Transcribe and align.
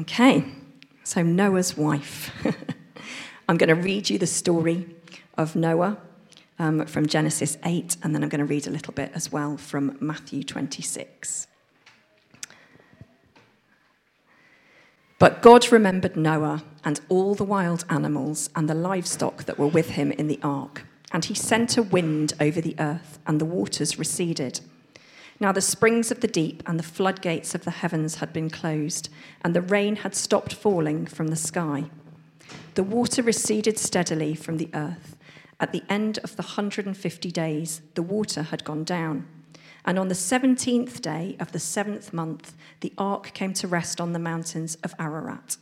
Okay, 0.00 0.46
so 1.04 1.22
Noah's 1.22 1.76
wife. 1.76 2.30
I'm 3.48 3.58
going 3.58 3.68
to 3.68 3.74
read 3.74 4.08
you 4.08 4.16
the 4.16 4.26
story 4.26 4.86
of 5.36 5.54
Noah 5.54 5.98
um, 6.58 6.86
from 6.86 7.04
Genesis 7.04 7.58
8, 7.66 7.98
and 8.02 8.14
then 8.14 8.22
I'm 8.22 8.30
going 8.30 8.38
to 8.38 8.46
read 8.46 8.66
a 8.66 8.70
little 8.70 8.94
bit 8.94 9.12
as 9.14 9.30
well 9.30 9.58
from 9.58 9.98
Matthew 10.00 10.42
26. 10.42 11.48
But 15.18 15.42
God 15.42 15.70
remembered 15.70 16.16
Noah 16.16 16.62
and 16.82 16.98
all 17.10 17.34
the 17.34 17.44
wild 17.44 17.84
animals 17.90 18.48
and 18.56 18.70
the 18.70 18.74
livestock 18.74 19.44
that 19.44 19.58
were 19.58 19.66
with 19.66 19.90
him 19.90 20.12
in 20.12 20.28
the 20.28 20.40
ark, 20.42 20.86
and 21.12 21.26
he 21.26 21.34
sent 21.34 21.76
a 21.76 21.82
wind 21.82 22.32
over 22.40 22.62
the 22.62 22.76
earth, 22.78 23.18
and 23.26 23.38
the 23.38 23.44
waters 23.44 23.98
receded. 23.98 24.60
Now 25.40 25.52
the 25.52 25.62
springs 25.62 26.10
of 26.10 26.20
the 26.20 26.28
deep 26.28 26.62
and 26.66 26.78
the 26.78 26.84
floodgates 26.84 27.54
of 27.54 27.64
the 27.64 27.70
heavens 27.70 28.16
had 28.16 28.30
been 28.30 28.50
closed, 28.50 29.08
and 29.42 29.56
the 29.56 29.62
rain 29.62 29.96
had 29.96 30.14
stopped 30.14 30.52
falling 30.52 31.06
from 31.06 31.28
the 31.28 31.36
sky. 31.36 31.84
The 32.74 32.82
water 32.82 33.22
receded 33.22 33.78
steadily 33.78 34.34
from 34.34 34.58
the 34.58 34.68
earth. 34.74 35.16
At 35.58 35.72
the 35.72 35.82
end 35.88 36.18
of 36.18 36.36
the 36.36 36.42
150 36.42 37.30
days, 37.30 37.80
the 37.94 38.02
water 38.02 38.42
had 38.42 38.64
gone 38.64 38.84
down. 38.84 39.26
And 39.86 39.98
on 39.98 40.08
the 40.08 40.14
17th 40.14 41.00
day 41.00 41.36
of 41.40 41.52
the 41.52 41.58
seventh 41.58 42.12
month, 42.12 42.54
the 42.80 42.92
ark 42.98 43.32
came 43.32 43.54
to 43.54 43.66
rest 43.66 43.98
on 43.98 44.12
the 44.12 44.18
mountains 44.18 44.76
of 44.84 44.94
Ararat. 44.98 45.56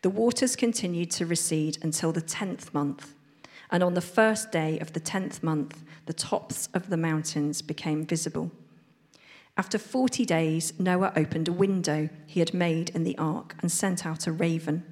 The 0.00 0.10
waters 0.10 0.56
continued 0.56 1.10
to 1.12 1.26
recede 1.26 1.76
until 1.82 2.12
the 2.12 2.22
10th 2.22 2.72
month. 2.72 3.14
And 3.70 3.82
on 3.82 3.92
the 3.92 4.00
first 4.00 4.50
day 4.50 4.78
of 4.78 4.94
the 4.94 5.00
10th 5.00 5.42
month, 5.42 5.82
the 6.06 6.14
tops 6.14 6.70
of 6.72 6.88
the 6.88 6.96
mountains 6.96 7.60
became 7.60 8.06
visible. 8.06 8.50
After 9.56 9.78
40 9.78 10.24
days, 10.24 10.72
Noah 10.78 11.12
opened 11.14 11.46
a 11.46 11.52
window 11.52 12.08
he 12.26 12.40
had 12.40 12.54
made 12.54 12.90
in 12.90 13.04
the 13.04 13.18
ark 13.18 13.54
and 13.60 13.70
sent 13.70 14.06
out 14.06 14.26
a 14.26 14.32
raven, 14.32 14.84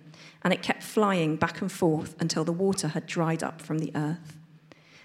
and 0.42 0.52
it 0.52 0.62
kept 0.62 0.82
flying 0.82 1.36
back 1.36 1.62
and 1.62 1.72
forth 1.72 2.14
until 2.20 2.44
the 2.44 2.52
water 2.52 2.88
had 2.88 3.06
dried 3.06 3.42
up 3.42 3.62
from 3.62 3.78
the 3.78 3.92
earth. 3.94 4.36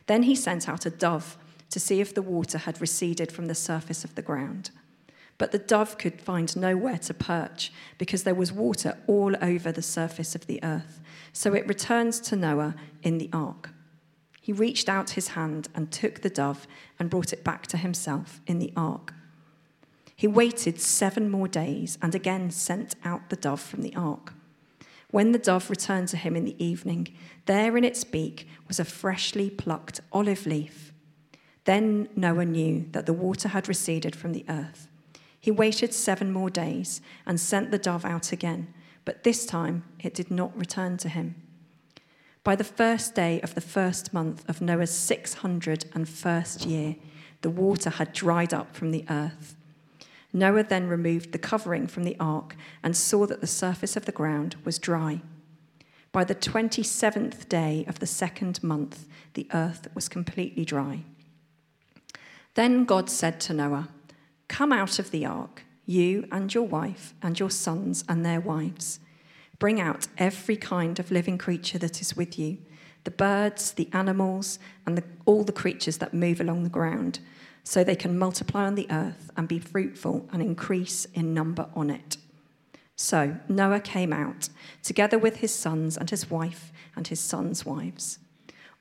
Then 0.07 0.23
he 0.23 0.35
sent 0.35 0.67
out 0.67 0.85
a 0.85 0.89
dove 0.89 1.37
to 1.69 1.79
see 1.79 2.01
if 2.01 2.13
the 2.13 2.21
water 2.21 2.57
had 2.57 2.81
receded 2.81 3.31
from 3.31 3.45
the 3.45 3.55
surface 3.55 4.03
of 4.03 4.15
the 4.15 4.21
ground. 4.21 4.71
But 5.37 5.51
the 5.51 5.57
dove 5.57 5.97
could 5.97 6.21
find 6.21 6.55
nowhere 6.55 6.97
to 6.99 7.13
perch 7.13 7.71
because 7.97 8.23
there 8.23 8.35
was 8.35 8.51
water 8.51 8.97
all 9.07 9.35
over 9.41 9.71
the 9.71 9.81
surface 9.81 10.35
of 10.35 10.47
the 10.47 10.63
earth. 10.63 11.01
So 11.33 11.53
it 11.53 11.67
returned 11.67 12.13
to 12.13 12.35
Noah 12.35 12.75
in 13.03 13.17
the 13.17 13.29
ark. 13.33 13.71
He 14.39 14.53
reached 14.53 14.87
out 14.87 15.11
his 15.11 15.29
hand 15.29 15.69
and 15.73 15.91
took 15.91 16.21
the 16.21 16.29
dove 16.29 16.67
and 16.99 17.09
brought 17.09 17.33
it 17.33 17.43
back 17.43 17.67
to 17.67 17.77
himself 17.77 18.41
in 18.47 18.59
the 18.59 18.71
ark. 18.77 19.13
He 20.15 20.27
waited 20.27 20.79
seven 20.79 21.29
more 21.29 21.47
days 21.47 21.97
and 22.01 22.15
again 22.15 22.49
sent 22.49 22.95
out 23.03 23.29
the 23.29 23.35
dove 23.35 23.61
from 23.61 23.81
the 23.81 23.95
ark. 23.95 24.33
When 25.11 25.31
the 25.31 25.39
dove 25.39 25.69
returned 25.69 26.07
to 26.09 26.17
him 26.17 26.35
in 26.35 26.45
the 26.45 26.63
evening, 26.63 27.09
there 27.45 27.77
in 27.77 27.83
its 27.83 28.03
beak 28.03 28.47
was 28.67 28.79
a 28.79 28.85
freshly 28.85 29.49
plucked 29.49 30.01
olive 30.11 30.45
leaf. 30.45 30.93
Then 31.65 32.09
Noah 32.15 32.45
knew 32.45 32.87
that 32.91 33.05
the 33.05 33.13
water 33.13 33.49
had 33.49 33.67
receded 33.67 34.15
from 34.15 34.33
the 34.33 34.45
earth. 34.47 34.87
He 35.39 35.51
waited 35.51 35.93
seven 35.93 36.31
more 36.31 36.49
days 36.49 37.01
and 37.25 37.39
sent 37.39 37.71
the 37.71 37.77
dove 37.77 38.05
out 38.05 38.31
again, 38.31 38.73
but 39.03 39.23
this 39.23 39.45
time 39.45 39.83
it 39.99 40.13
did 40.13 40.31
not 40.31 40.57
return 40.57 40.97
to 40.97 41.09
him. 41.09 41.35
By 42.43 42.55
the 42.55 42.63
first 42.63 43.15
day 43.15 43.41
of 43.41 43.55
the 43.55 43.61
first 43.61 44.13
month 44.13 44.47
of 44.47 44.61
Noah's 44.61 44.91
601st 44.91 46.69
year, 46.69 46.95
the 47.41 47.49
water 47.49 47.89
had 47.89 48.13
dried 48.13 48.53
up 48.53 48.75
from 48.75 48.91
the 48.91 49.05
earth. 49.09 49.55
Noah 50.35 50.63
then 50.65 50.89
removed 50.89 51.31
the 51.31 51.37
covering 51.37 51.87
from 51.87 52.03
the 52.03 52.17
ark 52.19 52.57
and 52.83 52.95
saw 52.95 53.25
that 53.25 53.39
the 53.39 53.47
surface 53.47 53.95
of 53.95 54.03
the 54.03 54.11
ground 54.11 54.57
was 54.65 54.77
dry. 54.77 55.21
By 56.11 56.25
the 56.25 56.35
27th 56.35 57.47
day 57.47 57.85
of 57.87 57.99
the 57.99 58.05
second 58.05 58.61
month, 58.61 59.07
the 59.33 59.47
earth 59.53 59.87
was 59.95 60.09
completely 60.09 60.65
dry. 60.65 61.03
Then 62.55 62.83
God 62.83 63.09
said 63.09 63.39
to 63.41 63.53
Noah, 63.53 63.87
Come 64.49 64.73
out 64.73 64.99
of 64.99 65.11
the 65.11 65.25
ark, 65.25 65.63
you 65.85 66.27
and 66.33 66.53
your 66.53 66.67
wife 66.67 67.13
and 67.21 67.39
your 67.39 67.49
sons 67.49 68.03
and 68.09 68.25
their 68.25 68.41
wives. 68.41 68.99
Bring 69.57 69.79
out 69.79 70.07
every 70.17 70.57
kind 70.57 70.99
of 70.99 71.11
living 71.11 71.37
creature 71.37 71.77
that 71.79 72.01
is 72.01 72.17
with 72.17 72.37
you 72.37 72.57
the 73.05 73.11
birds, 73.11 73.71
the 73.73 73.87
animals, 73.93 74.59
and 74.85 74.97
the, 74.97 75.03
all 75.25 75.43
the 75.43 75.51
creatures 75.53 75.99
that 75.99 76.13
move 76.13 76.41
along 76.41 76.63
the 76.63 76.69
ground 76.69 77.19
so 77.65 77.83
they 77.83 77.95
can 77.95 78.17
multiply 78.17 78.65
on 78.65 78.75
the 78.75 78.87
earth 78.91 79.31
and 79.35 79.47
be 79.47 79.59
fruitful 79.59 80.29
and 80.31 80.41
increase 80.41 81.05
in 81.15 81.33
number 81.33 81.67
on 81.75 81.89
it. 81.89 82.15
So 82.95 83.37
Noah 83.49 83.81
came 83.81 84.13
out, 84.13 84.49
together 84.83 85.17
with 85.17 85.37
his 85.37 85.53
sons 85.53 85.97
and 85.97 86.09
his 86.09 86.29
wife 86.29 86.71
and 86.95 87.07
his 87.07 87.19
sons' 87.19 87.65
wives. 87.65 88.19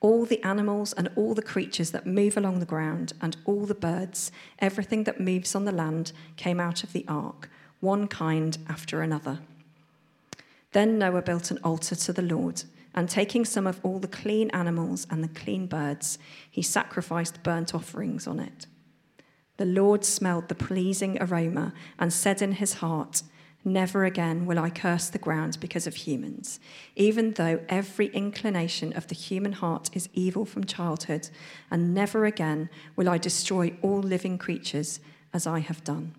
All 0.00 0.26
the 0.26 0.42
animals 0.44 0.92
and 0.92 1.08
all 1.16 1.34
the 1.34 1.42
creatures 1.42 1.90
that 1.92 2.06
move 2.06 2.36
along 2.36 2.60
the 2.60 2.66
ground 2.66 3.14
and 3.22 3.38
all 3.46 3.64
the 3.64 3.74
birds, 3.74 4.30
everything 4.58 5.04
that 5.04 5.18
moves 5.18 5.54
on 5.54 5.64
the 5.64 5.72
land, 5.72 6.12
came 6.36 6.60
out 6.60 6.84
of 6.84 6.92
the 6.92 7.06
ark, 7.08 7.48
one 7.80 8.06
kind 8.06 8.58
after 8.68 9.00
another. 9.00 9.40
Then 10.72 10.98
Noah 10.98 11.22
built 11.22 11.50
an 11.50 11.58
altar 11.64 11.96
to 11.96 12.12
the 12.12 12.22
Lord, 12.22 12.64
and 12.94 13.08
taking 13.08 13.46
some 13.46 13.66
of 13.66 13.80
all 13.82 13.98
the 13.98 14.06
clean 14.06 14.50
animals 14.50 15.06
and 15.10 15.24
the 15.24 15.28
clean 15.28 15.66
birds, 15.66 16.18
he 16.50 16.62
sacrificed 16.62 17.42
burnt 17.42 17.74
offerings 17.74 18.26
on 18.26 18.38
it. 18.38 18.66
The 19.56 19.64
Lord 19.64 20.04
smelled 20.04 20.48
the 20.48 20.54
pleasing 20.54 21.16
aroma 21.20 21.72
and 21.98 22.12
said 22.12 22.42
in 22.42 22.52
his 22.52 22.74
heart, 22.74 23.22
Never 23.66 24.04
again 24.04 24.44
will 24.44 24.58
I 24.58 24.68
curse 24.68 25.08
the 25.08 25.18
ground 25.18 25.58
because 25.58 25.86
of 25.86 25.94
humans, 25.94 26.60
even 26.96 27.32
though 27.32 27.60
every 27.68 28.08
inclination 28.08 28.92
of 28.92 29.06
the 29.06 29.14
human 29.14 29.52
heart 29.52 29.88
is 29.94 30.10
evil 30.12 30.44
from 30.44 30.64
childhood, 30.64 31.30
and 31.70 31.94
never 31.94 32.26
again 32.26 32.68
will 32.94 33.08
I 33.08 33.16
destroy 33.16 33.74
all 33.80 34.00
living 34.00 34.36
creatures 34.36 35.00
as 35.32 35.46
I 35.46 35.60
have 35.60 35.82
done. 35.82 36.14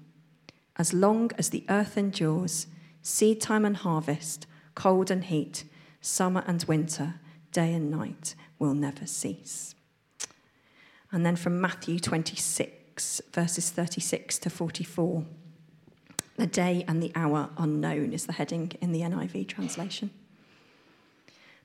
As 0.78 0.91
long 0.91 1.29
as 1.38 1.50
the 1.50 1.63
earth 1.69 1.97
endures, 1.97 2.66
seed 3.03 3.41
time 3.41 3.63
and 3.63 3.78
harvest, 3.78 4.47
cold 4.73 5.12
and 5.12 5.23
heat, 5.23 5.66
summer 6.02 6.44
and 6.47 6.63
winter, 6.63 7.16
day 7.52 7.73
and 7.73 7.91
night 7.91 8.34
will 8.57 8.73
never 8.73 9.06
cease. 9.06 9.75
And 11.12 11.23
then 11.23 11.35
from 11.35 11.62
Matthew 11.62 12.00
26 12.00 12.75
verses 13.00 13.69
36 13.69 14.38
to 14.39 14.50
44. 14.50 15.25
The 16.38 16.47
day 16.47 16.83
and 16.88 17.01
the 17.01 17.11
hour 17.16 17.50
unknown 17.57 18.13
is 18.13 18.25
the 18.25 18.33
heading 18.33 18.72
in 18.81 18.91
the 18.91 19.01
NIV 19.01 19.47
translation. 19.47 20.11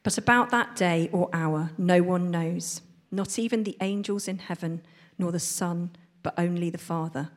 But 0.03 0.17
about 0.17 0.51
that 0.51 0.77
day 0.77 1.09
or 1.13 1.29
hour, 1.33 1.71
no 1.77 2.03
one 2.03 2.31
knows, 2.31 2.83
not 3.11 3.39
even 3.39 3.65
the 3.65 3.77
angels 3.81 4.29
in 4.29 4.39
heaven, 4.39 4.83
nor 5.19 5.33
the 5.33 5.41
Son, 5.41 5.91
but 6.23 6.35
only 6.39 6.71
the 6.71 6.79
Father. 6.79 7.31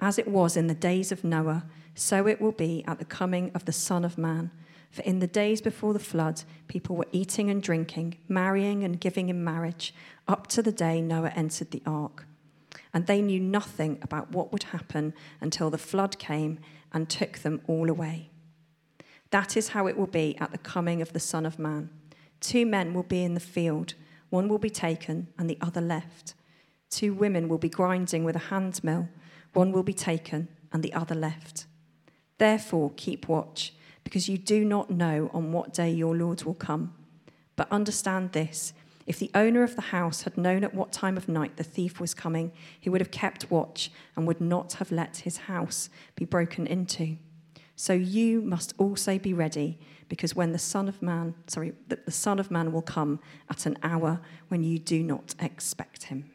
As 0.00 0.18
it 0.18 0.28
was 0.28 0.56
in 0.56 0.66
the 0.66 0.74
days 0.74 1.12
of 1.12 1.24
Noah, 1.24 1.64
so 1.94 2.26
it 2.26 2.40
will 2.40 2.52
be 2.52 2.84
at 2.86 2.98
the 2.98 3.04
coming 3.04 3.50
of 3.54 3.64
the 3.64 3.72
Son 3.72 4.04
of 4.04 4.18
Man. 4.18 4.50
For 4.90 5.02
in 5.02 5.20
the 5.20 5.26
days 5.26 5.60
before 5.60 5.92
the 5.92 5.98
flood, 5.98 6.42
people 6.66 6.96
were 6.96 7.06
eating 7.12 7.48
and 7.48 7.62
drinking, 7.62 8.18
marrying 8.28 8.82
and 8.82 9.00
giving 9.00 9.28
in 9.28 9.44
marriage, 9.44 9.94
up 10.26 10.48
to 10.48 10.62
the 10.62 10.72
day 10.72 11.00
Noah 11.00 11.30
entered 11.30 11.70
the 11.70 11.82
ark 11.86 12.26
and 12.92 13.06
they 13.06 13.22
knew 13.22 13.40
nothing 13.40 13.98
about 14.02 14.32
what 14.32 14.52
would 14.52 14.64
happen 14.64 15.14
until 15.40 15.70
the 15.70 15.78
flood 15.78 16.18
came 16.18 16.58
and 16.92 17.08
took 17.08 17.38
them 17.38 17.60
all 17.66 17.88
away. 17.88 18.30
That 19.30 19.56
is 19.56 19.68
how 19.68 19.86
it 19.86 19.96
will 19.96 20.06
be 20.08 20.36
at 20.38 20.50
the 20.50 20.58
coming 20.58 21.00
of 21.00 21.12
the 21.12 21.20
Son 21.20 21.46
of 21.46 21.58
Man. 21.58 21.90
Two 22.40 22.66
men 22.66 22.94
will 22.94 23.04
be 23.04 23.22
in 23.22 23.34
the 23.34 23.40
field, 23.40 23.94
one 24.30 24.48
will 24.48 24.58
be 24.58 24.70
taken 24.70 25.28
and 25.38 25.48
the 25.48 25.58
other 25.60 25.80
left. 25.80 26.34
Two 26.88 27.14
women 27.14 27.48
will 27.48 27.58
be 27.58 27.68
grinding 27.68 28.24
with 28.24 28.34
a 28.34 28.50
hand 28.50 28.82
mill, 28.82 29.08
one 29.52 29.72
will 29.72 29.82
be 29.82 29.92
taken 29.92 30.48
and 30.72 30.82
the 30.82 30.92
other 30.92 31.14
left. 31.14 31.66
Therefore, 32.38 32.92
keep 32.96 33.28
watch, 33.28 33.74
because 34.02 34.28
you 34.28 34.38
do 34.38 34.64
not 34.64 34.90
know 34.90 35.30
on 35.32 35.52
what 35.52 35.74
day 35.74 35.90
your 35.90 36.16
Lord 36.16 36.42
will 36.42 36.54
come. 36.54 36.94
But 37.54 37.70
understand 37.70 38.32
this 38.32 38.72
if 39.10 39.18
the 39.18 39.32
owner 39.34 39.64
of 39.64 39.74
the 39.74 39.82
house 39.82 40.22
had 40.22 40.38
known 40.38 40.62
at 40.62 40.72
what 40.72 40.92
time 40.92 41.16
of 41.16 41.28
night 41.28 41.56
the 41.56 41.64
thief 41.64 41.98
was 41.98 42.14
coming, 42.14 42.52
he 42.78 42.88
would 42.88 43.00
have 43.00 43.10
kept 43.10 43.50
watch 43.50 43.90
and 44.14 44.24
would 44.24 44.40
not 44.40 44.74
have 44.74 44.92
let 44.92 45.16
his 45.16 45.36
house 45.36 45.90
be 46.14 46.24
broken 46.24 46.64
into. 46.64 47.16
So 47.74 47.92
you 47.92 48.40
must 48.40 48.72
also 48.78 49.18
be 49.18 49.34
ready, 49.34 49.80
because 50.08 50.36
when 50.36 50.52
the 50.52 50.60
Son 50.60 50.88
of 50.88 51.02
Man, 51.02 51.34
sorry, 51.48 51.72
the 51.88 51.98
Son 52.08 52.38
of 52.38 52.52
Man 52.52 52.70
will 52.70 52.82
come 52.82 53.18
at 53.48 53.66
an 53.66 53.78
hour 53.82 54.20
when 54.46 54.62
you 54.62 54.78
do 54.78 55.02
not 55.02 55.34
expect 55.40 56.04
him. 56.04 56.30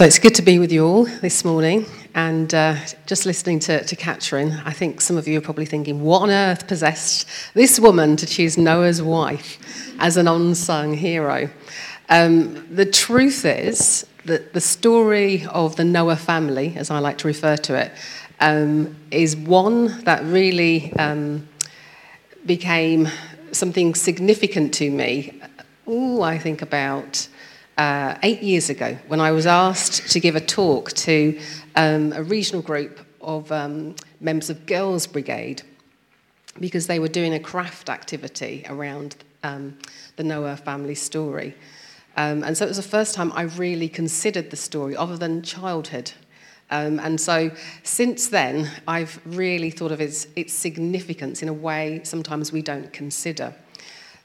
So 0.00 0.06
it's 0.06 0.18
good 0.18 0.34
to 0.36 0.42
be 0.42 0.58
with 0.58 0.72
you 0.72 0.86
all 0.86 1.04
this 1.04 1.44
morning. 1.44 1.84
And 2.14 2.54
uh, 2.54 2.76
just 3.04 3.26
listening 3.26 3.58
to, 3.58 3.84
to 3.84 3.94
Catherine, 3.94 4.52
I 4.64 4.72
think 4.72 5.02
some 5.02 5.18
of 5.18 5.28
you 5.28 5.36
are 5.36 5.42
probably 5.42 5.66
thinking, 5.66 6.02
what 6.02 6.22
on 6.22 6.30
earth 6.30 6.66
possessed 6.66 7.28
this 7.52 7.78
woman 7.78 8.16
to 8.16 8.24
choose 8.24 8.56
Noah's 8.56 9.02
wife 9.02 9.58
as 9.98 10.16
an 10.16 10.26
unsung 10.26 10.94
hero? 10.94 11.50
Um, 12.08 12.66
the 12.74 12.86
truth 12.86 13.44
is 13.44 14.06
that 14.24 14.54
the 14.54 14.60
story 14.62 15.44
of 15.44 15.76
the 15.76 15.84
Noah 15.84 16.16
family, 16.16 16.72
as 16.78 16.90
I 16.90 16.98
like 16.98 17.18
to 17.18 17.26
refer 17.26 17.58
to 17.58 17.74
it, 17.74 17.92
um, 18.40 18.96
is 19.10 19.36
one 19.36 20.02
that 20.04 20.24
really 20.24 20.94
um, 20.94 21.46
became 22.46 23.06
something 23.52 23.94
significant 23.94 24.72
to 24.76 24.90
me. 24.90 25.38
Oh, 25.86 26.22
I 26.22 26.38
think 26.38 26.62
about 26.62 27.28
uh, 27.80 28.18
eight 28.22 28.42
years 28.42 28.68
ago 28.68 28.94
when 29.08 29.20
I 29.20 29.32
was 29.32 29.46
asked 29.46 30.10
to 30.10 30.20
give 30.20 30.36
a 30.36 30.40
talk 30.40 30.92
to 31.08 31.40
um, 31.76 32.12
a 32.12 32.22
regional 32.22 32.60
group 32.60 33.00
of 33.22 33.50
um, 33.50 33.96
members 34.20 34.50
of 34.50 34.66
Girls 34.66 35.06
Brigade 35.06 35.62
because 36.58 36.88
they 36.88 36.98
were 36.98 37.08
doing 37.08 37.32
a 37.32 37.40
craft 37.40 37.88
activity 37.88 38.66
around 38.68 39.16
um, 39.42 39.78
the 40.16 40.24
Noah 40.24 40.58
family 40.58 40.94
story. 40.94 41.56
Um, 42.18 42.44
and 42.44 42.54
so 42.54 42.66
it 42.66 42.68
was 42.68 42.76
the 42.76 42.82
first 42.82 43.14
time 43.14 43.32
I 43.32 43.42
really 43.42 43.88
considered 43.88 44.50
the 44.50 44.58
story 44.58 44.94
other 44.94 45.16
than 45.16 45.40
childhood. 45.40 46.12
Um, 46.70 47.00
and 47.00 47.18
so 47.18 47.50
since 47.82 48.28
then, 48.28 48.70
I've 48.86 49.18
really 49.24 49.70
thought 49.70 49.90
of 49.90 50.02
its, 50.02 50.26
its 50.36 50.52
significance 50.52 51.40
in 51.40 51.48
a 51.48 51.54
way 51.54 52.02
sometimes 52.04 52.52
we 52.52 52.60
don't 52.60 52.92
consider. 52.92 53.54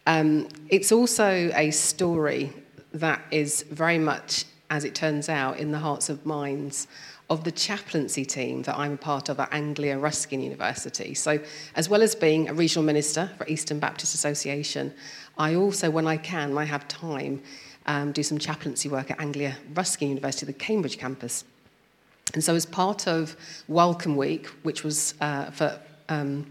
Um, 0.07 0.49
it's 0.67 0.91
also 0.91 1.51
a 1.55 1.71
story 1.71 2.51
that 2.99 3.21
is 3.29 3.63
very 3.63 3.99
much, 3.99 4.45
as 4.69 4.83
it 4.83 4.95
turns 4.95 5.29
out, 5.29 5.59
in 5.59 5.71
the 5.71 5.79
hearts 5.79 6.09
of 6.09 6.25
minds 6.25 6.87
of 7.29 7.43
the 7.43 7.51
chaplaincy 7.51 8.23
team 8.23 8.61
that 8.63 8.77
I'm 8.77 8.93
a 8.93 8.97
part 8.97 9.29
of 9.29 9.39
at 9.39 9.51
Anglia 9.51 9.97
Ruskin 9.97 10.41
University. 10.41 11.13
So, 11.13 11.39
as 11.75 11.89
well 11.89 12.01
as 12.01 12.15
being 12.15 12.49
a 12.49 12.53
regional 12.53 12.85
minister 12.85 13.31
for 13.37 13.47
Eastern 13.47 13.79
Baptist 13.79 14.13
Association, 14.13 14.93
I 15.37 15.55
also, 15.55 15.89
when 15.89 16.07
I 16.07 16.17
can, 16.17 16.53
when 16.53 16.63
I 16.63 16.65
have 16.65 16.87
time, 16.87 17.41
um, 17.87 18.11
do 18.11 18.23
some 18.23 18.37
chaplaincy 18.37 18.89
work 18.89 19.11
at 19.11 19.19
Anglia 19.19 19.57
Ruskin 19.73 20.09
University, 20.09 20.45
the 20.45 20.53
Cambridge 20.53 20.97
campus. 20.97 21.43
And 22.33 22.43
so, 22.43 22.55
as 22.55 22.65
part 22.65 23.07
of 23.07 23.35
Welcome 23.67 24.15
Week, 24.15 24.47
which 24.63 24.83
was 24.83 25.15
uh, 25.19 25.51
for 25.51 25.79
um, 26.09 26.45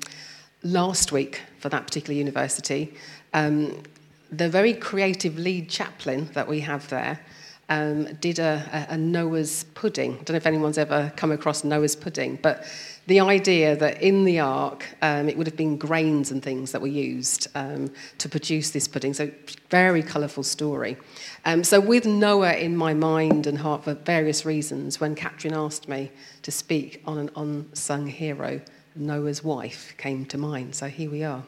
last 0.62 1.12
week 1.12 1.40
for 1.60 1.68
that 1.68 1.86
particular 1.86 2.14
university, 2.14 2.94
um, 3.32 3.82
the 4.30 4.48
very 4.48 4.74
creative 4.74 5.38
lead 5.38 5.68
chaplain 5.68 6.28
that 6.34 6.48
we 6.48 6.60
have 6.60 6.88
there 6.88 7.20
um, 7.68 8.04
did 8.14 8.38
a, 8.38 8.86
a, 8.90 8.96
Noah's 8.96 9.64
pudding. 9.74 10.12
I 10.12 10.16
don't 10.16 10.30
know 10.30 10.36
if 10.36 10.46
anyone's 10.46 10.78
ever 10.78 11.12
come 11.16 11.32
across 11.32 11.64
Noah's 11.64 11.96
pudding, 11.96 12.38
but 12.42 12.64
the 13.06 13.20
idea 13.20 13.76
that 13.76 14.02
in 14.02 14.24
the 14.24 14.40
ark 14.40 14.86
um, 15.02 15.28
it 15.28 15.36
would 15.36 15.46
have 15.46 15.56
been 15.56 15.76
grains 15.76 16.30
and 16.30 16.42
things 16.42 16.72
that 16.72 16.80
were 16.80 16.86
used 16.86 17.48
um, 17.54 17.90
to 18.18 18.28
produce 18.28 18.70
this 18.70 18.88
pudding. 18.88 19.14
So, 19.14 19.30
very 19.70 20.02
colourful 20.02 20.42
story. 20.42 20.96
Um, 21.44 21.64
so, 21.64 21.80
with 21.80 22.06
Noah 22.06 22.54
in 22.54 22.76
my 22.76 22.94
mind 22.94 23.46
and 23.46 23.58
heart 23.58 23.84
for 23.84 23.94
various 23.94 24.44
reasons, 24.44 25.00
when 25.00 25.14
Catherine 25.14 25.54
asked 25.54 25.88
me 25.88 26.10
to 26.42 26.50
speak 26.50 27.02
on 27.06 27.18
an 27.18 27.30
unsung 27.36 28.06
hero, 28.06 28.60
Noah's 28.94 29.42
wife 29.42 29.94
came 29.96 30.24
to 30.26 30.38
mind. 30.38 30.74
So, 30.74 30.88
here 30.88 31.10
we 31.10 31.24
are 31.24 31.44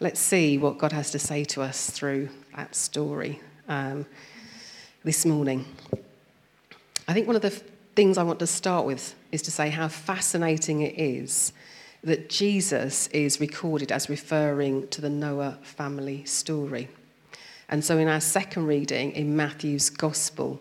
let's 0.00 0.20
see 0.20 0.58
what 0.58 0.78
God 0.78 0.92
has 0.92 1.10
to 1.12 1.18
say 1.18 1.44
to 1.44 1.62
us 1.62 1.90
through 1.90 2.28
that 2.56 2.74
story 2.74 3.40
um, 3.68 4.06
this 5.04 5.24
morning. 5.24 5.64
I 7.06 7.12
think 7.12 7.26
one 7.26 7.36
of 7.36 7.42
the 7.42 7.50
things 7.94 8.18
I 8.18 8.24
want 8.24 8.40
to 8.40 8.46
start 8.46 8.86
with 8.86 9.14
is 9.30 9.42
to 9.42 9.50
say 9.50 9.70
how 9.70 9.88
fascinating 9.88 10.80
it 10.80 10.98
is 10.98 11.52
that 12.02 12.28
Jesus 12.28 13.06
is 13.08 13.40
recorded 13.40 13.92
as 13.92 14.10
referring 14.10 14.88
to 14.88 15.00
the 15.00 15.08
Noah 15.08 15.58
family 15.62 16.24
story. 16.24 16.88
And 17.68 17.84
so, 17.84 17.96
in 17.96 18.08
our 18.08 18.20
second 18.20 18.66
reading 18.66 19.12
in 19.12 19.36
Matthew's 19.36 19.90
Gospel, 19.90 20.60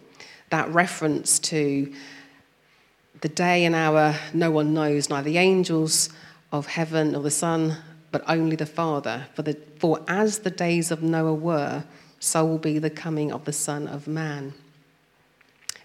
that 0.51 0.69
reference 0.69 1.39
to 1.39 1.91
the 3.21 3.29
day 3.29 3.65
and 3.65 3.75
hour 3.75 4.15
no 4.33 4.51
one 4.51 4.73
knows, 4.73 5.09
neither 5.09 5.29
the 5.29 5.37
angels 5.37 6.09
of 6.51 6.67
heaven 6.67 7.11
nor 7.11 7.23
the 7.23 7.31
Son, 7.31 7.77
but 8.13 8.23
only 8.27 8.55
the 8.55 8.65
Father. 8.65 9.25
For, 9.33 9.41
the, 9.41 9.57
for 9.79 9.99
as 10.07 10.39
the 10.39 10.51
days 10.51 10.91
of 10.91 11.01
Noah 11.01 11.33
were, 11.33 11.83
so 12.19 12.45
will 12.45 12.59
be 12.59 12.77
the 12.77 12.91
coming 12.91 13.33
of 13.33 13.43
the 13.43 13.51
Son 13.51 13.87
of 13.87 14.07
Man. 14.07 14.53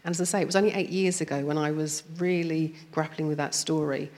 And 0.05 0.15
as 0.15 0.21
I 0.21 0.25
say, 0.25 0.43
it 0.43 0.47
was 0.47 0.55
only 0.55 0.73
eight 0.75 0.91
years 0.91 1.23
ago 1.23 1.45
when 1.45 1.57
I 1.57 1.73
was 1.73 2.03
really 2.19 2.75
grappling 2.93 3.29
with 3.29 3.39
that 3.39 3.55
story. 3.55 4.11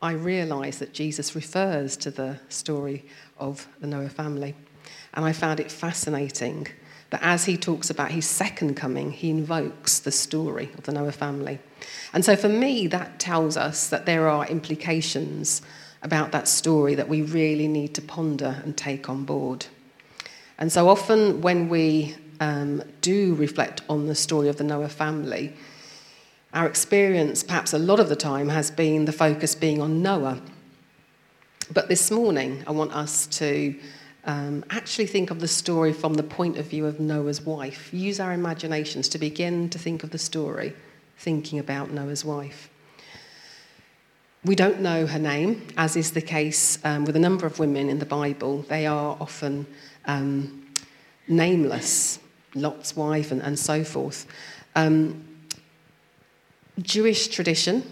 I 0.00 0.12
realised 0.12 0.80
that 0.80 0.94
Jesus 0.94 1.34
refers 1.34 1.98
to 1.98 2.10
the 2.10 2.40
story 2.48 3.04
of 3.38 3.68
the 3.78 3.86
Noah 3.86 4.08
family. 4.08 4.54
And 5.12 5.24
I 5.24 5.32
found 5.32 5.60
it 5.60 5.70
fascinating 5.70 6.66
that 7.10 7.22
as 7.22 7.44
he 7.44 7.58
talks 7.58 7.90
about 7.90 8.10
his 8.10 8.26
second 8.26 8.74
coming, 8.74 9.12
he 9.12 9.28
invokes 9.28 9.98
the 9.98 10.10
story 10.10 10.70
of 10.78 10.84
the 10.84 10.92
Noah 10.92 11.12
family. 11.12 11.58
And 12.14 12.24
so 12.24 12.36
for 12.36 12.48
me, 12.48 12.86
that 12.86 13.20
tells 13.20 13.58
us 13.58 13.88
that 13.90 14.06
there 14.06 14.28
are 14.28 14.46
implications 14.46 15.60
about 16.04 16.30
that 16.32 16.46
story 16.46 16.94
that 16.94 17.08
we 17.08 17.22
really 17.22 17.66
need 17.66 17.94
to 17.94 18.02
ponder 18.02 18.62
and 18.62 18.76
take 18.76 19.08
on 19.08 19.24
board. 19.24 19.66
And 20.58 20.70
so 20.70 20.88
often, 20.88 21.40
when 21.40 21.68
we 21.68 22.14
um, 22.38 22.82
do 23.00 23.34
reflect 23.34 23.82
on 23.88 24.06
the 24.06 24.14
story 24.14 24.48
of 24.48 24.56
the 24.56 24.64
Noah 24.64 24.88
family, 24.88 25.52
our 26.52 26.66
experience, 26.66 27.42
perhaps 27.42 27.72
a 27.72 27.78
lot 27.78 27.98
of 27.98 28.08
the 28.08 28.16
time, 28.16 28.50
has 28.50 28.70
been 28.70 29.06
the 29.06 29.12
focus 29.12 29.56
being 29.56 29.82
on 29.82 30.02
Noah. 30.02 30.40
But 31.72 31.88
this 31.88 32.10
morning, 32.10 32.62
I 32.66 32.70
want 32.70 32.94
us 32.94 33.26
to 33.38 33.74
um, 34.26 34.64
actually 34.70 35.06
think 35.06 35.30
of 35.30 35.40
the 35.40 35.48
story 35.48 35.92
from 35.92 36.14
the 36.14 36.22
point 36.22 36.58
of 36.58 36.66
view 36.66 36.86
of 36.86 37.00
Noah's 37.00 37.40
wife. 37.40 37.92
Use 37.92 38.20
our 38.20 38.32
imaginations 38.32 39.08
to 39.10 39.18
begin 39.18 39.68
to 39.70 39.78
think 39.78 40.04
of 40.04 40.10
the 40.10 40.18
story, 40.18 40.74
thinking 41.16 41.58
about 41.58 41.90
Noah's 41.90 42.24
wife. 42.24 42.68
We 44.44 44.54
don't 44.54 44.80
know 44.80 45.06
her 45.06 45.18
name, 45.18 45.66
as 45.78 45.96
is 45.96 46.12
the 46.12 46.20
case 46.20 46.78
um, 46.84 47.06
with 47.06 47.16
a 47.16 47.18
number 47.18 47.46
of 47.46 47.58
women 47.58 47.88
in 47.88 47.98
the 47.98 48.04
Bible. 48.04 48.60
They 48.68 48.86
are 48.86 49.16
often 49.18 49.66
um, 50.04 50.66
nameless, 51.26 52.18
Lot's 52.54 52.94
wife, 52.94 53.32
and, 53.32 53.40
and 53.40 53.58
so 53.58 53.82
forth. 53.84 54.26
Um, 54.76 55.24
Jewish 56.82 57.28
tradition 57.28 57.84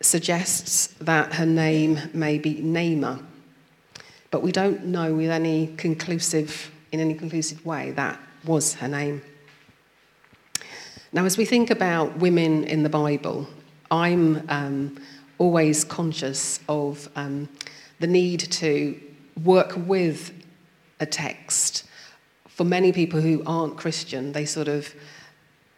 suggests 0.00 0.88
that 1.00 1.34
her 1.34 1.46
name 1.46 2.00
may 2.12 2.38
be 2.38 2.56
Naamah, 2.56 3.24
but 4.32 4.42
we 4.42 4.50
don't 4.50 4.86
know 4.86 5.14
with 5.14 5.30
any 5.30 5.68
conclusive, 5.76 6.72
in 6.90 6.98
any 6.98 7.14
conclusive 7.14 7.64
way 7.64 7.92
that 7.92 8.18
was 8.44 8.74
her 8.74 8.88
name. 8.88 9.22
Now, 11.12 11.24
as 11.26 11.38
we 11.38 11.44
think 11.44 11.70
about 11.70 12.16
women 12.16 12.64
in 12.64 12.82
the 12.82 12.88
Bible, 12.88 13.46
I'm 13.90 14.44
um, 14.48 14.98
always 15.38 15.84
conscious 15.84 16.60
of 16.68 17.08
um, 17.16 17.48
the 18.00 18.06
need 18.06 18.40
to 18.40 19.00
work 19.42 19.72
with 19.76 20.32
a 21.00 21.06
text. 21.06 21.84
For 22.48 22.64
many 22.64 22.92
people 22.92 23.20
who 23.20 23.42
aren't 23.46 23.76
Christian, 23.76 24.32
they 24.32 24.44
sort 24.44 24.68
of 24.68 24.92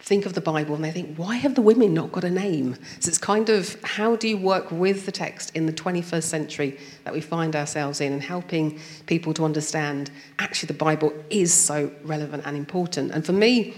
think 0.01 0.25
of 0.25 0.33
the 0.33 0.41
Bible 0.41 0.75
and 0.75 0.83
they 0.83 0.91
think, 0.91 1.17
why 1.17 1.37
have 1.37 1.55
the 1.55 1.63
women 1.63 1.93
not 1.93 2.11
got 2.11 2.25
a 2.25 2.31
name? 2.31 2.75
So 3.01 3.09
it's 3.09 3.19
kind 3.19 3.51
of 3.51 3.77
how 3.85 4.17
do 4.17 4.29
you 4.29 4.39
work 4.39 4.71
with 4.71 5.05
the 5.05 5.13
text 5.13 5.55
in 5.55 5.67
the 5.67 5.73
21st 5.73 6.23
century 6.23 6.79
that 7.05 7.13
we 7.13 7.21
find 7.21 7.55
ourselves 7.55 8.01
in 8.01 8.13
and 8.15 8.23
helping 8.23 8.81
people 9.07 9.35
to 9.35 9.45
understand 9.45 10.11
actually 10.39 10.69
the 10.69 10.75
Bible 10.75 11.13
is 11.29 11.53
so 11.53 11.91
relevant 12.03 12.45
and 12.47 12.57
important. 12.57 13.13
And 13.13 13.27
for 13.27 13.33
me, 13.33 13.75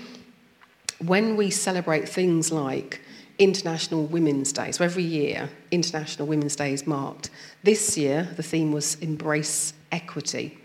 when 1.05 1.37
we 1.37 1.51
celebrate 1.51 2.09
things 2.09 2.53
like 2.53 3.01
International 3.39 4.05
Women's 4.07 4.53
Day. 4.53 4.73
So 4.73 4.85
every 4.85 5.03
year, 5.03 5.49
International 5.71 6.27
Women's 6.29 6.57
Day 6.57 6.73
is 6.73 6.87
marked. 6.87 7.31
This 7.63 7.97
year, 7.97 8.29
the 8.37 8.43
theme 8.43 8.73
was 8.73 8.97
Embrace 8.97 9.73
Equity. 9.91 10.59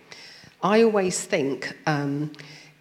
I 0.62 0.84
always 0.84 1.24
think 1.24 1.78
um, 1.86 2.32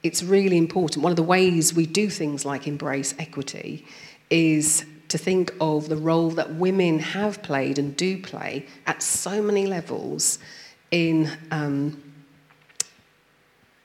it's 0.03 0.23
really 0.23 0.57
important. 0.57 1.03
One 1.03 1.13
of 1.13 1.17
the 1.17 1.23
ways 1.23 1.75
we 1.75 1.87
do 1.87 2.09
things 2.09 2.45
like 2.45 2.67
embrace 2.67 3.15
equity 3.19 3.85
is 4.31 4.85
to 5.09 5.19
think 5.19 5.55
of 5.61 5.89
the 5.89 5.97
role 5.97 6.31
that 6.31 6.55
women 6.55 6.99
have 6.99 7.43
played 7.43 7.79
and 7.79 7.97
do 7.97 8.21
play 8.21 8.67
at 8.87 9.03
so 9.03 9.43
many 9.43 9.67
levels 9.67 10.39
in 10.91 11.31
um, 11.51 12.03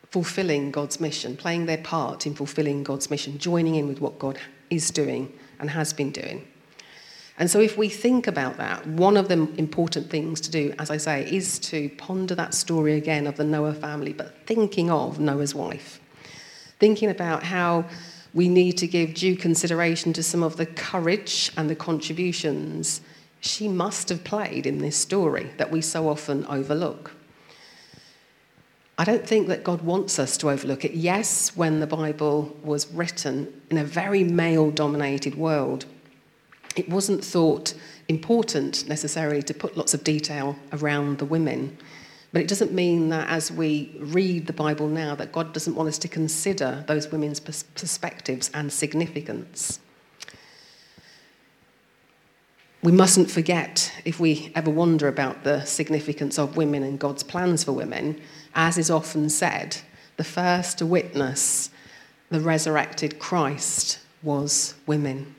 fulfilling 0.10 0.72
God's 0.72 1.00
mission, 1.00 1.36
playing 1.38 1.66
their 1.66 1.78
part 1.78 2.26
in 2.26 2.34
fulfilling 2.34 2.84
God's 2.84 3.10
mission, 3.10 3.38
joining 3.38 3.76
in 3.76 3.88
with 3.88 4.00
what 4.02 4.18
God 4.20 4.40
is 4.70 4.90
doing 4.90 5.32
and 5.62 5.70
has 5.70 5.94
been 5.94 6.12
doing. 6.12 6.46
And 7.38 7.50
so, 7.50 7.60
if 7.60 7.78
we 7.78 7.90
think 7.90 8.28
about 8.28 8.58
that, 8.58 8.86
one 8.86 9.18
of 9.18 9.28
the 9.28 9.48
important 9.58 10.10
things 10.10 10.42
to 10.42 10.52
do, 10.52 10.74
as 10.78 10.92
I 10.92 10.98
say, 10.98 11.24
is 11.32 11.58
to 11.60 11.90
ponder 11.98 12.36
that 12.36 12.54
story 12.54 12.96
again 12.96 13.26
of 13.26 13.38
the 13.38 13.44
Noah 13.44 13.74
family, 13.74 14.14
but 14.14 14.46
thinking 14.46 14.92
of 14.92 15.20
Noah's 15.20 15.56
wife. 15.56 16.00
Thinking 16.80 17.10
about 17.10 17.44
how 17.44 17.86
we 18.34 18.48
need 18.48 18.78
to 18.80 18.88
give 18.88 19.14
due 19.14 19.36
consideration 19.36 20.14
to 20.14 20.24
some 20.24 20.44
of 20.44 20.58
the 20.58 20.66
courage 20.66 21.52
and 21.58 21.70
the 21.70 21.76
contributions 21.76 23.02
she 23.40 23.68
must 23.68 24.10
have 24.10 24.24
played 24.24 24.68
in 24.68 24.78
this 24.78 24.96
story 24.96 25.50
that 25.58 25.72
we 25.72 25.82
so 25.82 26.08
often 26.08 26.46
overlook. 26.46 27.12
I 29.02 29.04
don't 29.04 29.26
think 29.26 29.48
that 29.48 29.64
God 29.64 29.82
wants 29.82 30.20
us 30.20 30.38
to 30.38 30.52
overlook 30.52 30.86
it. 30.86 30.94
Yes, 30.94 31.58
when 31.58 31.80
the 31.80 31.88
Bible 31.88 32.56
was 32.62 32.86
written 32.94 33.52
in 33.72 33.80
a 33.80 33.84
very 33.84 34.24
male 34.24 34.70
dominated 34.70 35.34
world, 35.34 35.88
it 36.76 36.88
wasn't 36.88 37.26
thought 37.26 37.74
important 38.10 38.88
necessarily 38.88 39.42
to 39.42 39.56
put 39.56 39.76
lots 39.76 39.96
of 39.96 40.04
detail 40.04 40.56
around 40.72 41.18
the 41.18 41.26
women. 41.26 41.80
But 42.32 42.44
it 42.44 42.48
doesn't 42.48 42.74
mean 42.74 43.10
that 43.10 43.28
as 43.28 43.52
we 43.52 43.92
read 43.98 44.46
the 44.46 44.54
Bible 44.54 44.88
now 44.88 45.16
that 45.16 45.32
God 45.32 45.52
doesn't 45.52 45.74
want 45.74 45.90
us 45.90 45.98
to 45.98 46.08
consider 46.08 46.84
those 46.88 47.12
women's 47.12 47.40
perspectives 47.40 48.52
and 48.54 48.72
significance. 48.72 49.80
We 52.84 52.92
mustn't 52.92 53.30
forget, 53.30 53.94
if 54.06 54.20
we 54.20 54.52
ever 54.56 54.72
wonder 54.72 55.08
about 55.08 55.44
the 55.44 55.64
significance 55.66 56.40
of 56.40 56.58
women 56.58 56.82
and 56.82 56.98
God's 56.98 57.22
plans 57.22 57.64
for 57.64 57.74
women, 57.74 58.20
as 58.56 58.80
is 58.80 58.90
often 58.90 59.30
said, 59.30 59.78
the 60.18 60.24
first 60.24 60.80
to 60.80 60.88
witness 60.88 61.70
the 62.32 62.40
resurrected 62.40 63.20
Christ 63.20 64.00
was 64.24 64.74
women. 64.88 65.36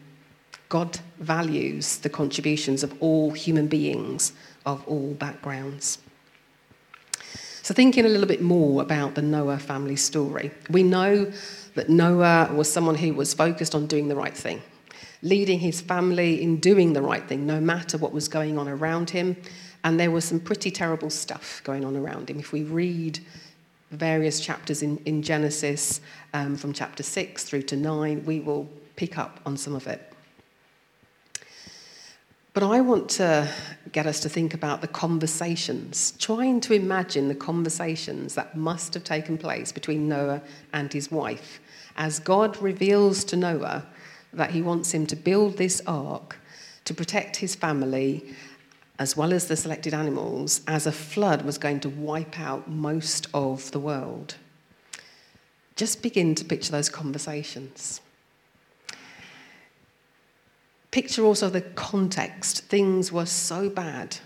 God 0.68 1.00
values 1.18 1.99
the 1.99 2.08
contributions 2.08 2.84
of 2.84 2.94
all 3.02 3.32
human 3.32 3.66
beings 3.66 4.32
of 4.64 4.87
all 4.87 5.12
backgrounds. 5.14 5.99
So, 7.62 7.75
thinking 7.75 8.04
a 8.04 8.08
little 8.08 8.26
bit 8.26 8.40
more 8.40 8.82
about 8.82 9.16
the 9.16 9.22
Noah 9.22 9.58
family 9.58 9.96
story, 9.96 10.52
we 10.70 10.84
know 10.84 11.32
that 11.75 11.88
Noah 11.88 12.52
was 12.54 12.72
someone 12.72 12.94
who 12.94 13.14
was 13.14 13.34
focused 13.34 13.75
on 13.75 13.87
doing 13.87 14.08
the 14.08 14.16
right 14.16 14.37
thing, 14.37 14.62
leading 15.23 15.61
his 15.61 15.81
family 15.81 16.43
in 16.43 16.57
doing 16.57 16.93
the 16.93 17.02
right 17.02 17.26
thing, 17.29 17.47
no 17.47 17.61
matter 17.61 17.97
what 17.97 18.12
was 18.12 18.29
going 18.29 18.59
on 18.59 18.69
around 18.69 19.11
him, 19.11 19.37
and 19.85 19.99
there 19.99 20.11
was 20.11 20.25
some 20.25 20.41
pretty 20.41 20.71
terrible 20.71 21.11
stuff 21.11 21.61
going 21.64 21.85
on 21.85 21.97
around 21.97 22.29
him. 22.29 22.38
If 22.38 22.52
we 22.52 22.64
read 22.64 23.21
various 23.91 24.41
chapters 24.41 24.83
in, 24.83 24.99
in 24.99 25.23
Genesis, 25.23 26.00
um, 26.35 26.57
from 26.57 26.73
chapter 26.73 27.02
6 27.02 27.45
through 27.45 27.62
to 27.62 27.76
9, 27.76 28.25
we 28.25 28.41
will 28.41 28.69
pick 28.97 29.19
up 29.19 29.41
on 29.47 29.57
some 29.57 29.75
of 29.75 29.87
it. 29.87 30.12
But 32.55 32.62
I 32.62 32.83
want 32.83 33.09
to 33.11 33.50
get 33.93 34.07
us 34.07 34.21
to 34.21 34.29
think 34.29 34.52
about 34.52 34.83
the 34.83 34.88
conversations, 34.88 36.12
trying 36.19 36.61
to 36.62 36.75
imagine 36.75 37.29
the 37.29 37.35
conversations 37.35 38.35
that 38.35 38.57
must 38.57 38.93
have 38.93 39.05
taken 39.05 39.38
place 39.38 39.73
between 39.73 40.07
Noah 40.07 40.43
and 40.73 40.93
his 40.93 41.11
wife 41.11 41.61
as 41.97 42.19
God 42.19 42.61
reveals 42.61 43.25
to 43.25 43.37
Noah 43.37 43.87
that 44.33 44.51
he 44.51 44.62
wants 44.62 44.93
him 44.93 45.07
to 45.07 45.17
build 45.17 45.57
this 45.57 45.83
ark 45.87 46.39
to 46.85 46.95
protect 46.95 47.37
his 47.37 47.55
family 47.55 48.35
as 48.99 49.17
well 49.17 49.33
as 49.33 49.49
the 49.49 49.57
selected 49.57 49.95
animals, 49.95 50.61
as 50.67 50.87
a 50.87 50.93
flood 50.93 51.43
was 51.43 51.59
going 51.59 51.81
to 51.81 51.89
wipe 51.89 52.39
out 52.39 52.69
most 52.69 53.27
of 53.35 53.71
the 53.73 53.81
world. 53.81 54.37
Just 55.75 56.03
begin 56.03 56.35
to 56.37 56.45
picture 56.45 56.71
those 56.71 56.89
conversations. 56.89 58.01
Picture 60.93 61.25
also 61.25 61.49
the 61.49 61.62
context. 61.62 62.65
Things 62.67 63.11
were 63.11 63.27
so 63.27 63.71
bad 63.71 64.19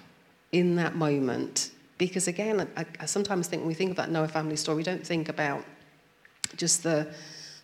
in 0.53 0.77
that 0.77 0.97
moment. 0.97 1.71
Because 1.97 2.29
again, 2.29 2.69
I, 2.77 2.85
I 3.01 3.07
sometimes 3.07 3.47
think 3.47 3.63
when 3.63 3.69
we 3.69 3.75
think 3.75 3.93
of 3.93 3.97
that 3.97 4.11
Noah 4.11 4.29
family 4.29 4.57
story, 4.57 4.77
we 4.77 4.83
don't 4.83 5.07
think 5.07 5.29
about 5.29 5.65
just 6.57 6.83
the, 6.83 7.07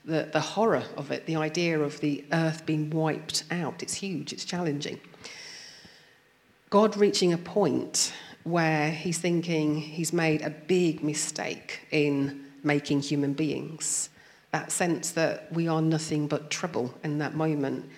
the, 0.05 0.29
the 0.33 0.41
horror 0.41 0.85
of 0.97 1.11
it, 1.11 1.27
the 1.27 1.37
idea 1.37 1.79
of 1.81 2.01
the 2.01 2.25
earth 2.33 2.67
being 2.67 2.91
wiped 2.91 3.45
out. 3.51 3.83
It's 3.83 3.95
huge, 3.95 4.33
it's 4.33 4.45
challenging. 4.45 5.01
God 6.71 6.97
reaching 6.97 7.33
a 7.33 7.39
point 7.39 8.13
where 8.45 8.91
he's 8.91 9.19
thinking 9.19 9.77
he's 9.77 10.13
made 10.13 10.43
a 10.43 10.51
big 10.51 11.05
mistake 11.05 11.81
in 11.91 12.45
making 12.65 13.01
human 13.01 13.35
beings. 13.35 14.09
That 14.53 14.73
sense 14.73 15.13
that 15.13 15.53
we 15.53 15.69
are 15.69 15.81
nothing 15.81 16.27
but 16.29 16.51
trouble 16.51 16.93
in 17.05 17.19
that 17.19 17.35
moment. 17.35 17.89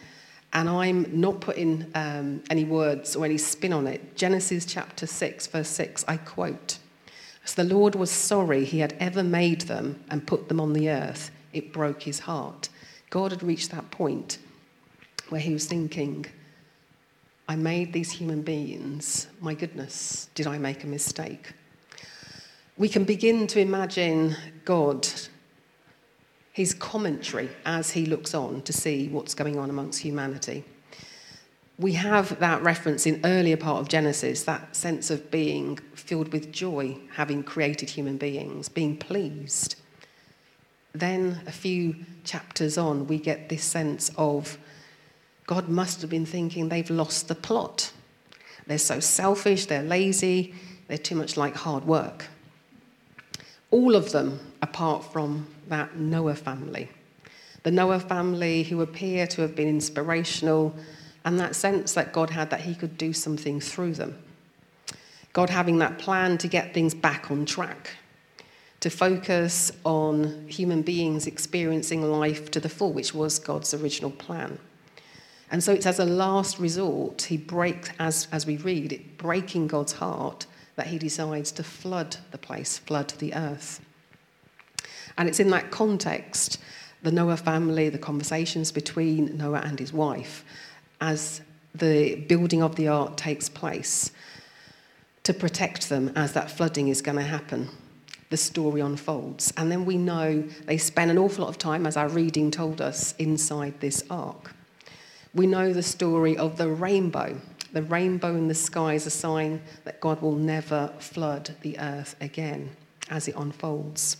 And 0.52 0.68
I'm 0.68 1.20
not 1.20 1.40
putting 1.40 1.90
um, 1.94 2.42
any 2.50 2.64
words 2.64 3.16
or 3.16 3.25
any 3.25 3.38
spin 3.38 3.73
on 3.73 3.87
it. 3.87 4.16
Genesis 4.16 4.64
chapter 4.64 5.06
6, 5.06 5.49
verse 5.49 5.68
6, 5.68 6.04
I 6.06 6.16
quote 6.16 6.78
As 7.44 7.54
the 7.54 7.64
Lord 7.64 7.96
was 7.96 8.11
sorry 8.11 8.64
he 8.64 8.78
had 8.78 8.94
ever 9.00 9.25
made 9.25 9.62
them 9.62 10.04
and 10.11 10.26
put 10.26 10.49
them 10.49 10.61
on 10.61 10.73
the 10.73 10.90
earth, 10.90 11.32
it 11.54 11.73
broke 11.73 12.02
his 12.02 12.20
heart. 12.20 12.68
God 13.11 13.30
had 13.30 13.42
reached 13.42 13.70
that 13.70 13.90
point 13.90 14.38
where 15.28 15.40
he 15.40 15.52
was 15.52 15.66
thinking, 15.66 16.26
I 17.49 17.56
made 17.56 17.92
these 17.92 18.11
human 18.11 18.42
beings. 18.42 19.28
My 19.40 19.54
goodness, 19.54 20.28
did 20.34 20.46
I 20.46 20.58
make 20.58 20.84
a 20.84 20.87
mistake? 20.87 21.52
We 22.76 22.88
can 22.88 23.04
begin 23.04 23.46
to 23.49 23.61
imagine 23.61 24.34
God, 24.64 25.06
his 26.52 26.75
commentary 26.75 27.50
as 27.64 27.90
he 27.90 28.06
looks 28.06 28.34
on 28.34 28.62
to 28.62 28.73
see 28.73 29.08
what's 29.08 29.34
going 29.34 29.58
on 29.58 29.70
amongst 29.70 30.00
humanity. 30.00 30.64
We 31.78 31.92
have 31.92 32.38
that 32.38 32.62
reference 32.62 33.06
in 33.06 33.20
earlier 33.25 33.56
part 33.56 33.80
of 33.80 33.88
Genesis, 33.88 34.44
that 34.44 34.75
sense 34.75 35.11
of 35.11 35.30
being 35.30 35.78
filled 35.94 36.32
with 36.32 36.52
joy, 36.52 36.96
having 37.14 37.42
created 37.42 37.90
human 37.90 38.16
beings, 38.16 38.68
being 38.68 38.96
pleased. 38.96 39.76
Then, 40.95 41.41
a 41.47 41.53
few 41.53 41.97
chapters 42.23 42.79
on, 42.79 43.07
we 43.09 43.19
get 43.19 43.49
this 43.49 43.65
sense 43.65 44.11
of 44.17 44.59
God 45.47 45.69
must 45.69 46.01
have 46.01 46.11
been 46.11 46.25
thinking 46.25 46.69
they've 46.69 46.89
lost 46.89 47.29
the 47.29 47.35
plot. 47.35 47.93
They're 48.67 48.79
so 48.79 49.01
selfish, 49.01 49.67
they're 49.67 49.83
lazy, 49.83 50.55
they're 50.89 50.97
too 50.97 51.17
much 51.17 51.37
like 51.37 51.55
hard 51.55 51.85
work. 51.85 52.27
All 53.71 53.95
of 53.95 54.13
them, 54.13 54.41
apart 54.63 55.05
from 55.13 55.49
that 55.69 55.97
Noah 55.97 56.37
family. 56.37 56.89
The 57.65 57.71
Noah 57.71 58.01
family 58.01 58.63
who 58.63 58.81
appear 58.81 59.27
to 59.27 59.43
have 59.43 59.57
been 59.57 59.69
inspirational, 59.69 60.75
and 61.25 61.41
that 61.41 61.57
sense 61.57 61.95
that 61.95 62.13
God 62.13 62.31
had 62.31 62.51
that 62.51 62.61
He 62.61 62.75
could 62.75 62.97
do 62.97 63.13
something 63.13 63.61
through 63.61 63.95
them. 63.95 64.19
God 65.33 65.51
having 65.51 65.79
that 65.79 65.99
plan 65.99 66.39
to 66.39 66.49
get 66.49 66.73
things 66.73 66.95
back 66.95 67.31
on 67.31 67.45
track, 67.45 67.91
to 68.85 68.91
focus 68.91 69.73
on 69.87 70.47
human 70.47 70.83
beings 70.83 71.26
experiencing 71.26 72.03
life 72.03 72.50
to 72.50 72.61
the 72.61 72.69
full, 72.69 72.93
which 72.93 73.14
was 73.14 73.38
God's 73.38 73.73
original 73.73 74.11
plan. 74.11 74.59
And 75.50 75.64
so 75.64 75.73
it's 75.73 75.87
as 75.87 76.00
a 76.00 76.05
last 76.05 76.59
resort, 76.59 77.23
he 77.23 77.38
breaks, 77.38 77.88
as, 77.99 78.29
as 78.31 78.45
we 78.45 78.59
read, 78.59 78.93
it 78.93 79.17
breaking 79.17 79.69
God's 79.69 79.95
heart, 79.95 80.45
that 80.76 80.88
he 80.88 80.99
decides 80.99 81.50
to 81.53 81.64
flood 81.64 82.19
the 82.31 82.37
place, 82.37 82.76
flood 82.76 83.09
the 83.21 83.33
earth. 83.33 83.81
And 85.17 85.31
it's 85.31 85.41
in 85.41 85.49
that 85.49 85.71
context, 85.71 86.61
the 87.03 87.11
Noah 87.11 87.38
family, 87.38 87.88
the 87.88 87.97
conversations 87.97 88.71
between 88.71 89.38
Noah 89.38 89.62
and 89.64 89.79
his 89.79 89.95
wife, 89.95 90.45
as 91.00 91.41
the 91.75 92.17
building 92.17 92.62
of 92.62 92.76
the 92.76 92.88
ark 92.88 93.17
takes 93.17 93.49
place, 93.49 94.11
to 95.23 95.33
protect 95.33 95.88
them 95.88 96.12
as 96.14 96.35
that 96.35 96.50
flooding 96.50 96.88
is 96.88 97.00
going 97.00 97.17
to 97.17 97.25
happen. 97.25 97.71
The 98.31 98.37
story 98.37 98.81
unfolds. 98.81 99.52
And 99.57 99.71
then 99.71 99.85
we 99.85 99.97
know 99.97 100.43
they 100.64 100.78
spend 100.78 101.11
an 101.11 101.19
awful 101.19 101.45
lot 101.45 101.50
of 101.50 101.59
time, 101.59 101.87
as 101.87 101.97
our 101.97 102.09
reading 102.09 102.50
told 102.50 102.81
us, 102.81 103.14
inside 103.19 103.81
this 103.81 104.02
ark 104.11 104.54
we 105.35 105.47
know 105.47 105.73
the 105.73 105.83
story 105.83 106.37
of 106.37 106.57
the 106.57 106.69
rainbow. 106.69 107.40
The 107.73 107.83
rainbow 107.83 108.37
in 108.37 108.47
the 108.47 108.54
sky 108.54 108.95
is 108.95 109.07
a 109.07 109.11
sign 109.11 109.61
that 109.83 110.00
God 110.00 110.23
will 110.23 110.37
never 110.37 110.93
flood 111.00 111.57
the 111.62 111.78
earth 111.78 112.14
again 112.21 112.71
as 113.11 113.26
it 113.26 113.35
unfolds. 113.37 114.16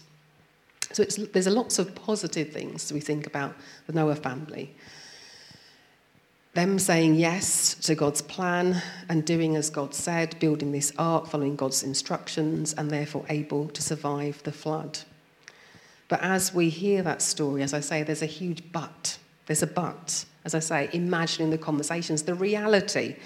So 0.93 1.05
there's 1.05 1.47
lots 1.47 1.79
of 1.79 1.95
positive 1.95 2.53
things 2.53 2.93
we 2.93 3.01
think 3.01 3.27
about 3.27 3.55
the 3.87 3.93
Noah 3.93 4.17
family. 4.17 4.75
Them 6.55 6.79
saying 6.79 7.17
yes 7.17 7.75
to 7.75 7.95
God's 7.97 8.23
plan 8.23 8.81
and 9.09 9.25
doing 9.25 9.57
as 9.57 9.71
God 9.71 9.93
said, 9.93 10.39
building 10.39 10.71
this 10.71 10.93
ark, 10.97 11.27
following 11.27 11.57
God's 11.57 11.83
instructions, 11.83 12.73
and 12.75 12.91
therefore 12.91 13.25
able 13.29 13.69
to 13.69 13.83
survive 13.83 14.43
the 14.45 14.53
flood. 14.53 15.01
But 16.09 16.23
as 16.23 16.55
we 16.55 16.69
hear 16.69 17.03
that 17.03 17.23
story, 17.23 17.63
as 17.63 17.75
I 17.75 17.81
say, 17.81 18.05
there's 18.05 18.23
a 18.23 18.27
huge 18.27 18.63
but. 18.71 19.19
There's 19.47 19.63
a 19.63 19.67
but 19.67 20.25
as 20.45 20.55
I 20.55 20.59
say, 20.59 20.91
imagining 20.93 21.51
the 21.51 21.59
conversations, 21.59 22.23
the 22.23 22.35
reality. 22.35 23.17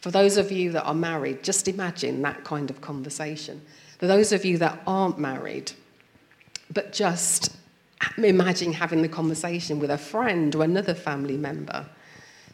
For 0.00 0.10
those 0.10 0.36
of 0.36 0.52
you 0.52 0.72
that 0.72 0.84
are 0.84 0.94
married, 0.94 1.42
just 1.42 1.68
imagine 1.68 2.22
that 2.22 2.44
kind 2.44 2.70
of 2.70 2.80
conversation. 2.80 3.62
For 3.98 4.06
those 4.06 4.32
of 4.32 4.44
you 4.44 4.58
that 4.58 4.82
aren't 4.86 5.18
married, 5.18 5.72
but 6.70 6.92
just 6.92 7.56
imagine 8.18 8.74
having 8.74 9.02
the 9.02 9.08
conversation 9.08 9.80
with 9.80 9.90
a 9.90 9.98
friend 9.98 10.54
or 10.54 10.62
another 10.62 10.94
family 10.94 11.38
member, 11.38 11.86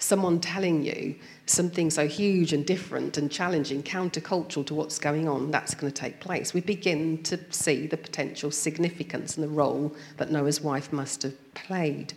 someone 0.02 0.40
telling 0.40 0.84
you 0.84 1.14
something 1.46 1.90
so 1.90 2.06
huge 2.06 2.52
and 2.52 2.66
different 2.66 3.16
and 3.16 3.30
challenging, 3.30 3.82
countercultural 3.82 4.66
to 4.66 4.74
what's 4.74 4.98
going 4.98 5.28
on, 5.28 5.50
that's 5.50 5.74
going 5.74 5.92
to 5.92 6.00
take 6.00 6.20
place. 6.20 6.52
We 6.52 6.60
begin 6.60 7.22
to 7.24 7.38
see 7.50 7.86
the 7.86 7.96
potential 7.96 8.50
significance 8.50 9.36
and 9.36 9.44
the 9.44 9.48
role 9.48 9.94
that 10.16 10.30
Noah's 10.30 10.60
wife 10.60 10.92
must 10.92 11.22
have 11.22 11.54
played. 11.54 12.14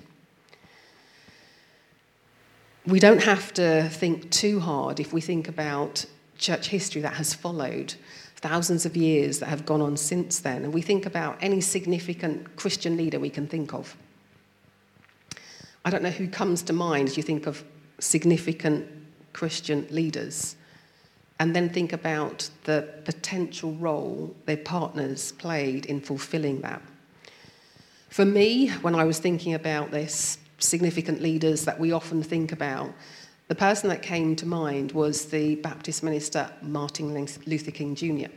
we 2.88 3.00
don't 3.00 3.24
have 3.24 3.54
to 3.54 3.90
think 3.90 4.30
too 4.30 4.60
hard 4.60 5.00
if 5.00 5.12
we 5.12 5.22
think 5.22 5.48
about 5.48 6.06
church 6.38 6.68
history 6.68 7.02
that 7.02 7.14
has 7.14 7.34
followed 7.34 7.96
thousands 8.36 8.86
of 8.86 8.96
years 8.96 9.40
that 9.40 9.48
have 9.48 9.66
gone 9.66 9.82
on 9.82 9.98
since 9.98 10.40
then, 10.40 10.64
and 10.64 10.74
we 10.74 10.82
think 10.82 11.06
about 11.06 11.38
any 11.42 11.62
significant 11.62 12.56
Christian 12.56 12.96
leader 12.96 13.20
we 13.20 13.30
can 13.30 13.48
think 13.48 13.74
of. 13.74 13.96
I 15.84 15.90
don't 15.90 16.04
know 16.04 16.12
who 16.12 16.28
comes 16.28 16.62
to 16.64 16.74
mind 16.74 17.08
as 17.08 17.18
you 17.18 17.24
think 17.24 17.48
of 17.48 17.64
significant 18.00 18.88
Christian 19.34 19.88
leaders, 19.90 20.56
and 21.40 21.56
then 21.56 21.70
think 21.70 21.92
about 21.92 22.50
the 22.64 22.88
potential 23.04 23.74
role 23.74 24.34
their 24.46 24.58
partners 24.58 25.34
played 25.34 25.86
in 25.86 26.00
fulfilling 26.00 26.62
that. 26.62 26.82
For 28.10 28.24
me, 28.26 28.70
when 28.82 28.96
I 28.96 29.04
was 29.04 29.20
thinking 29.20 29.54
about 29.54 29.92
this, 29.92 30.38
significant 30.58 31.22
leaders 31.22 31.66
that 31.66 31.80
we 31.80 31.92
often 31.92 32.24
think 32.24 32.54
about, 32.54 32.94
the 33.48 33.56
person 33.56 33.90
that 33.90 34.02
came 34.02 34.36
to 34.38 34.46
mind 34.46 34.94
was 34.94 35.26
the 35.26 35.56
Baptist 35.56 36.02
minister 36.02 36.50
Martin 36.62 37.14
Luther 37.46 37.72
King 37.72 37.94
Jr. 37.94 38.32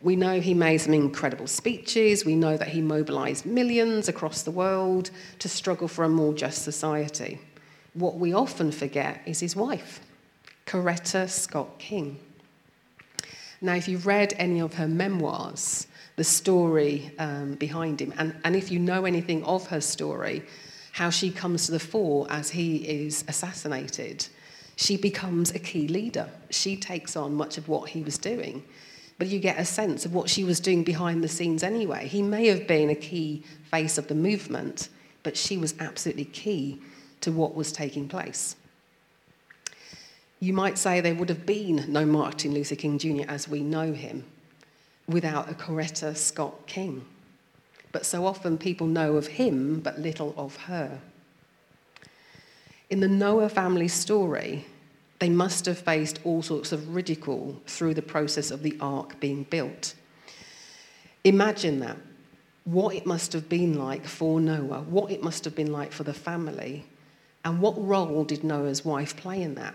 We 0.00 0.16
know 0.16 0.40
he 0.40 0.54
made 0.54 0.78
some 0.78 0.94
incredible 0.94 1.46
speeches. 1.46 2.24
We 2.24 2.34
know 2.34 2.56
that 2.56 2.68
he 2.68 2.80
mobilized 2.80 3.46
millions 3.46 4.08
across 4.08 4.42
the 4.42 4.50
world 4.50 5.10
to 5.38 5.48
struggle 5.48 5.86
for 5.86 6.04
a 6.04 6.08
more 6.08 6.34
just 6.34 6.62
society. 6.62 7.38
What 7.94 8.16
we 8.16 8.32
often 8.32 8.72
forget 8.72 9.20
is 9.26 9.40
his 9.40 9.54
wife, 9.54 10.00
Coretta 10.66 11.28
Scott 11.28 11.78
King. 11.78 12.18
Now, 13.60 13.74
if 13.74 13.86
you've 13.86 14.06
read 14.06 14.34
any 14.38 14.60
of 14.60 14.74
her 14.74 14.88
memoirs, 14.88 15.86
the 16.16 16.24
story 16.24 17.12
um, 17.18 17.54
behind 17.54 18.00
him, 18.00 18.14
and, 18.16 18.34
and 18.44 18.56
if 18.56 18.70
you 18.70 18.78
know 18.78 19.04
anything 19.04 19.44
of 19.44 19.66
her 19.68 19.80
story, 19.80 20.42
how 20.92 21.10
she 21.10 21.30
comes 21.30 21.66
to 21.66 21.72
the 21.72 21.78
fore 21.78 22.26
as 22.30 22.50
he 22.50 22.76
is 22.76 23.24
assassinated, 23.28 24.26
she 24.76 24.96
becomes 24.96 25.50
a 25.50 25.58
key 25.58 25.86
leader. 25.86 26.28
She 26.50 26.76
takes 26.76 27.14
on 27.14 27.34
much 27.34 27.58
of 27.58 27.68
what 27.68 27.90
he 27.90 28.02
was 28.02 28.18
doing. 28.18 28.64
But 29.18 29.28
you 29.28 29.38
get 29.38 29.58
a 29.58 29.64
sense 29.64 30.04
of 30.06 30.14
what 30.14 30.30
she 30.30 30.44
was 30.44 30.60
doing 30.60 30.82
behind 30.82 31.22
the 31.22 31.28
scenes 31.28 31.62
anyway. 31.62 32.08
He 32.08 32.22
may 32.22 32.46
have 32.46 32.66
been 32.66 32.90
a 32.90 32.94
key 32.94 33.44
face 33.70 33.98
of 33.98 34.08
the 34.08 34.14
movement, 34.14 34.88
but 35.22 35.36
she 35.36 35.58
was 35.58 35.74
absolutely 35.78 36.24
key 36.24 36.80
to 37.22 37.32
what 37.32 37.54
was 37.54 37.72
taking 37.72 38.08
place. 38.08 38.56
You 40.40 40.52
might 40.52 40.78
say 40.78 41.00
there 41.00 41.14
would 41.14 41.28
have 41.28 41.46
been 41.46 41.84
no 41.88 42.04
Martin 42.04 42.52
Luther 42.52 42.76
King 42.76 42.98
Jr. 42.98 43.24
as 43.28 43.48
we 43.48 43.62
know 43.62 43.92
him 43.92 44.24
without 45.08 45.50
a 45.50 45.54
Coretta 45.54 46.16
Scott 46.16 46.66
King 46.66 47.04
but 47.92 48.06
so 48.06 48.26
often 48.26 48.58
people 48.58 48.86
know 48.86 49.16
of 49.16 49.26
him 49.26 49.80
but 49.80 50.00
little 50.00 50.34
of 50.36 50.56
her. 50.56 50.98
In 52.90 53.00
the 53.00 53.08
Noah 53.08 53.50
family 53.50 53.88
story, 53.88 54.66
they 55.18 55.28
must 55.28 55.66
have 55.66 55.78
faced 55.78 56.18
all 56.24 56.42
sorts 56.42 56.72
of 56.72 56.94
ridicule 56.94 57.60
through 57.66 57.94
the 57.94 58.02
process 58.02 58.50
of 58.50 58.62
the 58.62 58.76
ark 58.80 59.20
being 59.20 59.44
built. 59.44 59.94
Imagine 61.22 61.80
that. 61.80 61.98
What 62.64 62.94
it 62.94 63.06
must 63.06 63.32
have 63.32 63.48
been 63.48 63.78
like 63.78 64.06
for 64.06 64.40
Noah, 64.40 64.82
what 64.82 65.10
it 65.10 65.22
must 65.22 65.44
have 65.44 65.54
been 65.54 65.72
like 65.72 65.92
for 65.92 66.04
the 66.04 66.14
family, 66.14 66.84
and 67.44 67.60
what 67.60 67.74
role 67.76 68.24
did 68.24 68.44
Noah's 68.44 68.84
wife 68.84 69.16
play 69.16 69.42
in 69.42 69.54
that? 69.56 69.74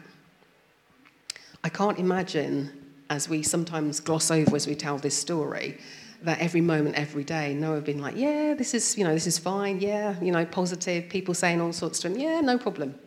I 1.64 1.70
can't 1.70 2.00
imagine, 2.00 2.72
as 3.10 3.28
we 3.28 3.44
sometimes 3.44 4.00
gloss 4.00 4.32
over 4.32 4.56
as 4.56 4.68
we 4.68 4.76
tell 4.76 4.98
this 4.98 5.18
story, 5.18 5.80
that 6.24 6.40
every 6.40 6.62
moment, 6.62 6.96
every 6.96 7.24
day, 7.24 7.54
Noah 7.54 7.82
being 7.82 8.02
like, 8.02 8.16
yeah, 8.16 8.54
this 8.54 8.74
is, 8.74 8.98
you 8.98 9.04
know, 9.04 9.14
this 9.14 9.28
is 9.28 9.38
fine, 9.38 9.80
yeah, 9.80 10.16
you 10.22 10.32
know, 10.32 10.46
positive, 10.46 11.10
people 11.10 11.34
saying 11.34 11.62
all 11.62 11.74
sorts 11.74 12.00
to 12.00 12.08
him, 12.08 12.18
yeah, 12.18 12.42
no 12.42 12.58
problem. 12.58 12.98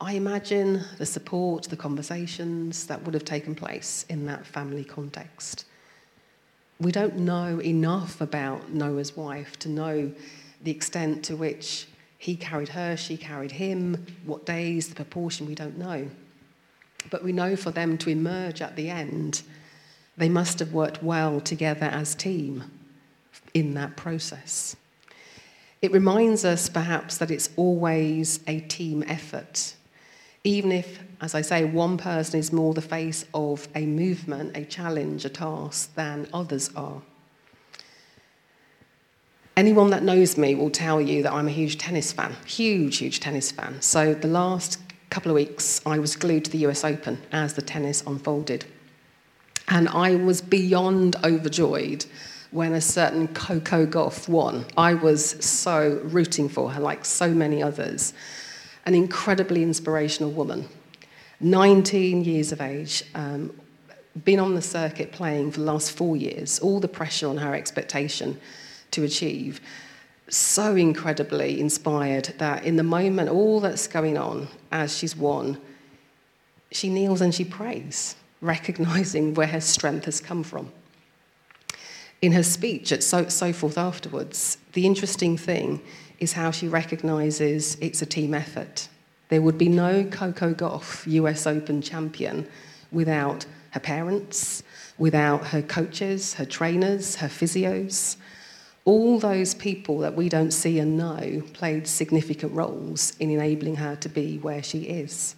I 0.00 0.14
imagine 0.14 0.82
the 0.96 1.04
support, 1.04 1.64
the 1.64 1.76
conversations 1.76 2.86
that 2.86 3.02
would 3.04 3.12
have 3.12 3.24
taken 3.24 3.54
place 3.54 4.06
in 4.08 4.24
that 4.26 4.46
family 4.46 4.84
context. 4.84 5.66
We 6.80 6.92
don't 6.92 7.18
know 7.18 7.60
enough 7.60 8.22
about 8.22 8.72
Noah's 8.72 9.14
wife 9.14 9.58
to 9.58 9.68
know 9.68 10.10
the 10.62 10.70
extent 10.70 11.22
to 11.24 11.36
which 11.36 11.86
he 12.20 12.36
carried 12.36 12.68
her, 12.68 12.98
she 12.98 13.16
carried 13.16 13.52
him, 13.52 14.04
what 14.26 14.44
days, 14.44 14.90
the 14.90 14.94
proportion, 14.94 15.46
we 15.46 15.54
don't 15.54 15.78
know. 15.78 16.10
But 17.08 17.24
we 17.24 17.32
know 17.32 17.56
for 17.56 17.70
them 17.70 17.96
to 17.96 18.10
emerge 18.10 18.60
at 18.60 18.76
the 18.76 18.90
end 18.90 19.40
they 20.18 20.28
must 20.28 20.58
have 20.58 20.74
worked 20.74 21.02
well 21.02 21.40
together 21.40 21.86
as 21.86 22.14
team 22.14 22.64
in 23.54 23.72
that 23.72 23.96
process. 23.96 24.76
It 25.80 25.92
reminds 25.92 26.44
us 26.44 26.68
perhaps 26.68 27.16
that 27.16 27.30
it's 27.30 27.48
always 27.56 28.40
a 28.46 28.60
team 28.60 29.02
effort. 29.08 29.74
Even 30.44 30.72
if, 30.72 31.00
as 31.22 31.34
I 31.34 31.40
say, 31.40 31.64
one 31.64 31.96
person 31.96 32.38
is 32.38 32.52
more 32.52 32.74
the 32.74 32.82
face 32.82 33.24
of 33.32 33.66
a 33.74 33.86
movement, 33.86 34.58
a 34.58 34.66
challenge, 34.66 35.24
a 35.24 35.30
task 35.30 35.94
than 35.94 36.28
others 36.34 36.68
are. 36.76 37.00
Anyone 39.60 39.90
that 39.90 40.02
knows 40.02 40.38
me 40.38 40.54
will 40.54 40.70
tell 40.70 41.02
you 41.02 41.22
that 41.22 41.34
I'm 41.34 41.46
a 41.46 41.50
huge 41.50 41.76
tennis 41.76 42.12
fan, 42.12 42.34
huge, 42.46 42.96
huge 42.96 43.20
tennis 43.20 43.52
fan. 43.52 43.82
So 43.82 44.14
the 44.14 44.26
last 44.26 44.78
couple 45.10 45.30
of 45.30 45.34
weeks, 45.34 45.82
I 45.84 45.98
was 45.98 46.16
glued 46.16 46.46
to 46.46 46.50
the 46.50 46.66
US 46.66 46.82
Open 46.82 47.20
as 47.30 47.52
the 47.52 47.60
tennis 47.60 48.02
unfolded. 48.06 48.64
And 49.68 49.86
I 49.90 50.14
was 50.14 50.40
beyond 50.40 51.16
overjoyed 51.24 52.06
when 52.52 52.72
a 52.72 52.80
certain 52.80 53.28
Coco 53.28 53.84
Gauff 53.84 54.30
won. 54.30 54.64
I 54.78 54.94
was 54.94 55.44
so 55.44 56.00
rooting 56.04 56.48
for 56.48 56.70
her, 56.70 56.80
like 56.80 57.04
so 57.04 57.28
many 57.28 57.62
others. 57.62 58.14
An 58.86 58.94
incredibly 58.94 59.62
inspirational 59.62 60.30
woman. 60.30 60.70
19 61.40 62.24
years 62.24 62.50
of 62.50 62.62
age, 62.62 63.04
um, 63.14 63.52
been 64.24 64.40
on 64.40 64.54
the 64.54 64.62
circuit 64.62 65.12
playing 65.12 65.50
for 65.52 65.60
the 65.60 65.66
last 65.66 65.92
four 65.92 66.16
years, 66.16 66.58
all 66.60 66.80
the 66.80 66.88
pressure 66.88 67.28
on 67.28 67.36
her 67.36 67.54
expectation 67.54 68.40
to 68.92 69.04
achieve. 69.04 69.60
So 70.28 70.76
incredibly 70.76 71.60
inspired 71.60 72.34
that 72.38 72.64
in 72.64 72.76
the 72.76 72.82
moment, 72.82 73.28
all 73.28 73.60
that's 73.60 73.88
going 73.88 74.16
on 74.16 74.48
as 74.70 74.96
she's 74.96 75.16
won, 75.16 75.58
she 76.70 76.88
kneels 76.88 77.20
and 77.20 77.34
she 77.34 77.44
prays 77.44 78.16
recognizing 78.40 79.34
where 79.34 79.46
her 79.46 79.60
strength 79.60 80.06
has 80.06 80.20
come 80.20 80.42
from. 80.42 80.72
In 82.22 82.32
her 82.32 82.42
speech 82.42 82.92
at 82.92 83.02
so, 83.02 83.28
so 83.28 83.52
forth 83.52 83.78
afterwards, 83.78 84.58
the 84.72 84.86
interesting 84.86 85.36
thing 85.36 85.80
is 86.18 86.34
how 86.34 86.50
she 86.50 86.68
recognizes 86.68 87.76
it's 87.80 88.02
a 88.02 88.06
team 88.06 88.34
effort. 88.34 88.88
There 89.28 89.40
would 89.40 89.56
be 89.56 89.68
no 89.68 90.04
Coco 90.04 90.52
Gauff 90.52 91.06
US 91.06 91.46
Open 91.46 91.80
champion 91.80 92.46
without 92.92 93.46
her 93.70 93.80
parents, 93.80 94.62
without 94.98 95.46
her 95.46 95.62
coaches, 95.62 96.34
her 96.34 96.44
trainers, 96.44 97.16
her 97.16 97.28
physios. 97.28 98.16
All 98.90 99.20
those 99.20 99.54
people 99.54 99.98
that 99.98 100.16
we 100.16 100.28
don't 100.28 100.50
see 100.50 100.80
and 100.80 100.96
know 100.96 101.44
played 101.52 101.86
significant 101.86 102.52
roles 102.52 103.12
in 103.20 103.30
enabling 103.30 103.76
her 103.76 103.94
to 103.94 104.08
be 104.08 104.38
where 104.38 104.64
she 104.64 104.80
is. 104.80 105.36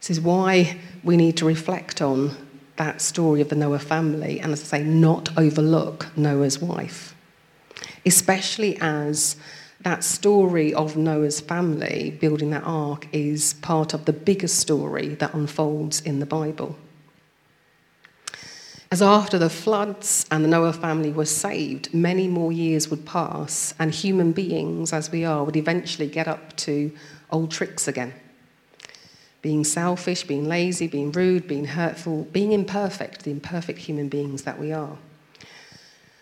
This 0.00 0.10
is 0.10 0.20
why 0.20 0.80
we 1.04 1.16
need 1.16 1.36
to 1.36 1.44
reflect 1.44 2.02
on 2.02 2.36
that 2.74 3.00
story 3.00 3.40
of 3.40 3.50
the 3.50 3.54
Noah 3.54 3.78
family 3.78 4.40
and, 4.40 4.50
as 4.52 4.62
I 4.62 4.78
say, 4.78 4.82
not 4.82 5.28
overlook 5.38 6.08
Noah's 6.16 6.58
wife. 6.58 7.14
Especially 8.04 8.76
as 8.80 9.36
that 9.82 10.02
story 10.02 10.74
of 10.74 10.96
Noah's 10.96 11.38
family 11.38 12.18
building 12.20 12.50
that 12.50 12.64
ark 12.64 13.06
is 13.12 13.54
part 13.54 13.94
of 13.94 14.06
the 14.06 14.12
bigger 14.12 14.48
story 14.48 15.14
that 15.20 15.34
unfolds 15.34 16.00
in 16.00 16.18
the 16.18 16.26
Bible. 16.26 16.76
As 18.92 19.00
after 19.00 19.38
the 19.38 19.48
floods 19.48 20.26
and 20.30 20.44
the 20.44 20.48
Noah 20.48 20.74
family 20.74 21.12
were 21.12 21.24
saved, 21.24 21.94
many 21.94 22.28
more 22.28 22.52
years 22.52 22.90
would 22.90 23.06
pass, 23.06 23.72
and 23.78 23.90
human 23.90 24.32
beings, 24.32 24.92
as 24.92 25.10
we 25.10 25.24
are, 25.24 25.44
would 25.44 25.56
eventually 25.56 26.06
get 26.06 26.28
up 26.28 26.54
to 26.56 26.92
old 27.30 27.50
tricks 27.50 27.88
again 27.88 28.12
being 29.40 29.64
selfish, 29.64 30.24
being 30.24 30.46
lazy, 30.46 30.86
being 30.86 31.10
rude, 31.10 31.48
being 31.48 31.64
hurtful, 31.64 32.24
being 32.24 32.52
imperfect, 32.52 33.24
the 33.24 33.30
imperfect 33.30 33.78
human 33.78 34.10
beings 34.10 34.42
that 34.42 34.58
we 34.58 34.72
are. 34.72 34.98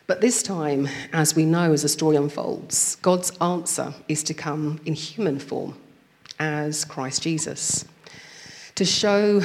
But 0.07 0.21
this 0.21 0.41
time, 0.41 0.89
as 1.13 1.35
we 1.35 1.45
know 1.45 1.73
as 1.73 1.83
the 1.83 1.89
story 1.89 2.15
unfolds, 2.15 2.95
God's 3.03 3.33
answer 3.41 3.93
is 4.07 4.23
to 4.23 4.33
come 4.33 4.81
in 4.87 4.95
human 4.95 5.41
form 5.41 5.75
as 6.39 6.85
Christ 6.85 7.23
Jesus, 7.23 7.85
to 8.77 8.85
show 8.85 9.43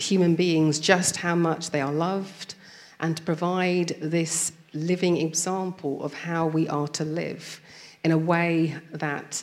human 0.00 0.34
beings 0.34 0.80
just 0.80 1.16
how 1.16 1.34
much 1.34 1.70
they 1.70 1.80
are 1.80 1.92
loved 1.92 2.54
and 3.00 3.16
to 3.16 3.22
provide 3.22 3.88
this 4.00 4.52
living 4.72 5.16
example 5.16 6.02
of 6.02 6.14
how 6.14 6.46
we 6.46 6.68
are 6.68 6.88
to 6.88 7.04
live 7.04 7.60
in 8.04 8.10
a 8.10 8.18
way 8.18 8.76
that 8.92 9.42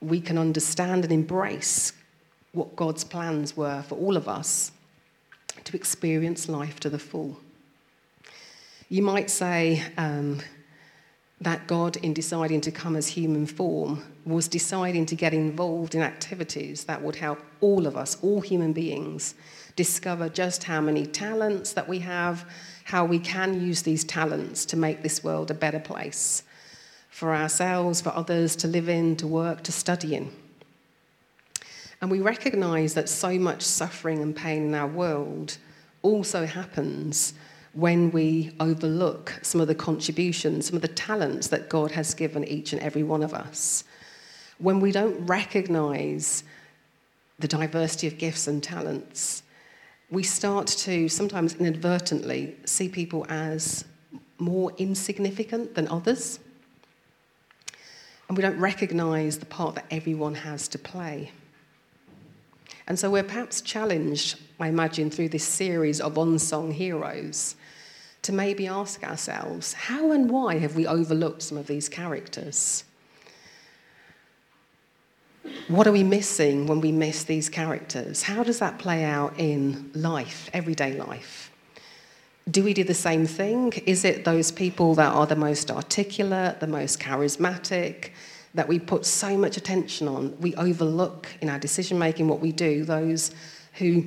we 0.00 0.20
can 0.20 0.38
understand 0.38 1.04
and 1.04 1.12
embrace 1.12 1.92
what 2.52 2.74
God's 2.74 3.04
plans 3.04 3.56
were 3.56 3.82
for 3.82 3.96
all 3.96 4.16
of 4.16 4.28
us 4.28 4.72
to 5.64 5.76
experience 5.76 6.48
life 6.48 6.80
to 6.80 6.90
the 6.90 6.98
full. 6.98 7.38
You 8.88 9.02
might 9.02 9.30
say, 9.30 9.82
um, 9.96 10.40
that 11.40 11.66
God, 11.66 11.96
in 11.96 12.12
deciding 12.12 12.60
to 12.62 12.70
come 12.70 12.96
as 12.96 13.08
human 13.08 13.46
form, 13.46 14.04
was 14.26 14.46
deciding 14.46 15.06
to 15.06 15.14
get 15.14 15.32
involved 15.32 15.94
in 15.94 16.02
activities 16.02 16.84
that 16.84 17.00
would 17.02 17.16
help 17.16 17.40
all 17.60 17.86
of 17.86 17.96
us, 17.96 18.18
all 18.22 18.42
human 18.42 18.72
beings, 18.74 19.34
discover 19.74 20.28
just 20.28 20.64
how 20.64 20.80
many 20.80 21.06
talents 21.06 21.72
that 21.72 21.88
we 21.88 22.00
have, 22.00 22.44
how 22.84 23.04
we 23.06 23.18
can 23.18 23.58
use 23.58 23.82
these 23.82 24.04
talents 24.04 24.66
to 24.66 24.76
make 24.76 25.02
this 25.02 25.24
world 25.24 25.50
a 25.50 25.54
better 25.54 25.80
place 25.80 26.42
for 27.08 27.34
ourselves, 27.34 28.00
for 28.00 28.10
others 28.10 28.54
to 28.56 28.68
live 28.68 28.88
in, 28.88 29.16
to 29.16 29.26
work, 29.26 29.62
to 29.62 29.72
study 29.72 30.14
in. 30.14 30.30
And 32.02 32.10
we 32.10 32.20
recognize 32.20 32.94
that 32.94 33.08
so 33.08 33.38
much 33.38 33.62
suffering 33.62 34.22
and 34.22 34.36
pain 34.36 34.64
in 34.66 34.74
our 34.74 34.86
world 34.86 35.56
also 36.02 36.46
happens 36.46 37.34
when 37.72 38.10
we 38.10 38.52
overlook 38.58 39.38
some 39.42 39.60
of 39.60 39.68
the 39.68 39.74
contributions, 39.74 40.66
some 40.66 40.76
of 40.76 40.82
the 40.82 40.88
talents 40.88 41.48
that 41.48 41.68
God 41.68 41.92
has 41.92 42.14
given 42.14 42.44
each 42.44 42.72
and 42.72 42.82
every 42.82 43.02
one 43.02 43.22
of 43.22 43.32
us. 43.32 43.84
When 44.58 44.80
we 44.80 44.92
don't 44.92 45.26
recognize 45.26 46.42
the 47.38 47.48
diversity 47.48 48.06
of 48.06 48.18
gifts 48.18 48.48
and 48.48 48.62
talents, 48.62 49.42
we 50.10 50.24
start 50.24 50.66
to 50.66 51.08
sometimes 51.08 51.54
inadvertently 51.54 52.56
see 52.64 52.88
people 52.88 53.24
as 53.28 53.84
more 54.38 54.72
insignificant 54.76 55.74
than 55.74 55.86
others. 55.88 56.40
And 58.28 58.36
we 58.36 58.42
don't 58.42 58.58
recognize 58.58 59.38
the 59.38 59.46
part 59.46 59.76
that 59.76 59.86
everyone 59.90 60.34
has 60.34 60.66
to 60.68 60.78
play. 60.78 61.30
And 62.88 62.98
so 62.98 63.10
we're 63.10 63.22
perhaps 63.22 63.60
challenged, 63.60 64.36
I 64.58 64.66
imagine, 64.66 65.10
through 65.10 65.28
this 65.28 65.44
series 65.44 66.00
of 66.00 66.18
unsung 66.18 66.72
heroes 66.72 67.54
to 68.22 68.32
maybe 68.32 68.66
ask 68.66 69.02
ourselves 69.02 69.72
how 69.72 70.12
and 70.12 70.30
why 70.30 70.58
have 70.58 70.76
we 70.76 70.86
overlooked 70.86 71.42
some 71.42 71.58
of 71.58 71.66
these 71.66 71.88
characters? 71.88 72.84
What 75.68 75.86
are 75.86 75.92
we 75.92 76.02
missing 76.02 76.66
when 76.66 76.80
we 76.80 76.92
miss 76.92 77.24
these 77.24 77.48
characters? 77.48 78.22
How 78.22 78.42
does 78.42 78.58
that 78.58 78.78
play 78.78 79.04
out 79.04 79.38
in 79.38 79.90
life, 79.94 80.50
everyday 80.52 80.92
life? 80.94 81.50
Do 82.50 82.64
we 82.64 82.74
do 82.74 82.84
the 82.84 82.94
same 82.94 83.26
thing? 83.26 83.72
Is 83.86 84.04
it 84.04 84.24
those 84.24 84.50
people 84.50 84.94
that 84.96 85.12
are 85.12 85.26
the 85.26 85.36
most 85.36 85.70
articulate, 85.70 86.60
the 86.60 86.66
most 86.66 86.98
charismatic, 87.00 88.10
that 88.54 88.66
we 88.66 88.78
put 88.78 89.06
so 89.06 89.36
much 89.38 89.56
attention 89.56 90.08
on? 90.08 90.36
We 90.40 90.54
overlook 90.56 91.28
in 91.40 91.48
our 91.48 91.58
decision 91.58 91.98
making 91.98 92.28
what 92.28 92.40
we 92.40 92.52
do, 92.52 92.84
those 92.84 93.30
who 93.74 94.04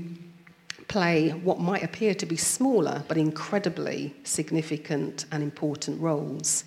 play 0.87 1.29
what 1.29 1.59
might 1.59 1.83
appear 1.83 2.13
to 2.15 2.25
be 2.25 2.35
smaller 2.35 3.03
but 3.07 3.17
incredibly 3.17 4.15
significant 4.23 5.25
and 5.31 5.43
important 5.43 6.01
roles. 6.01 6.63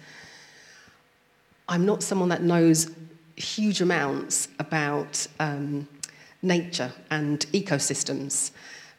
I'm 1.69 1.85
not 1.85 2.03
someone 2.03 2.29
that 2.29 2.43
knows 2.43 2.91
huge 3.37 3.81
amounts 3.81 4.49
about 4.59 5.27
um, 5.41 5.89
nature 6.43 6.93
and 7.11 7.41
ecosystems, 7.53 8.53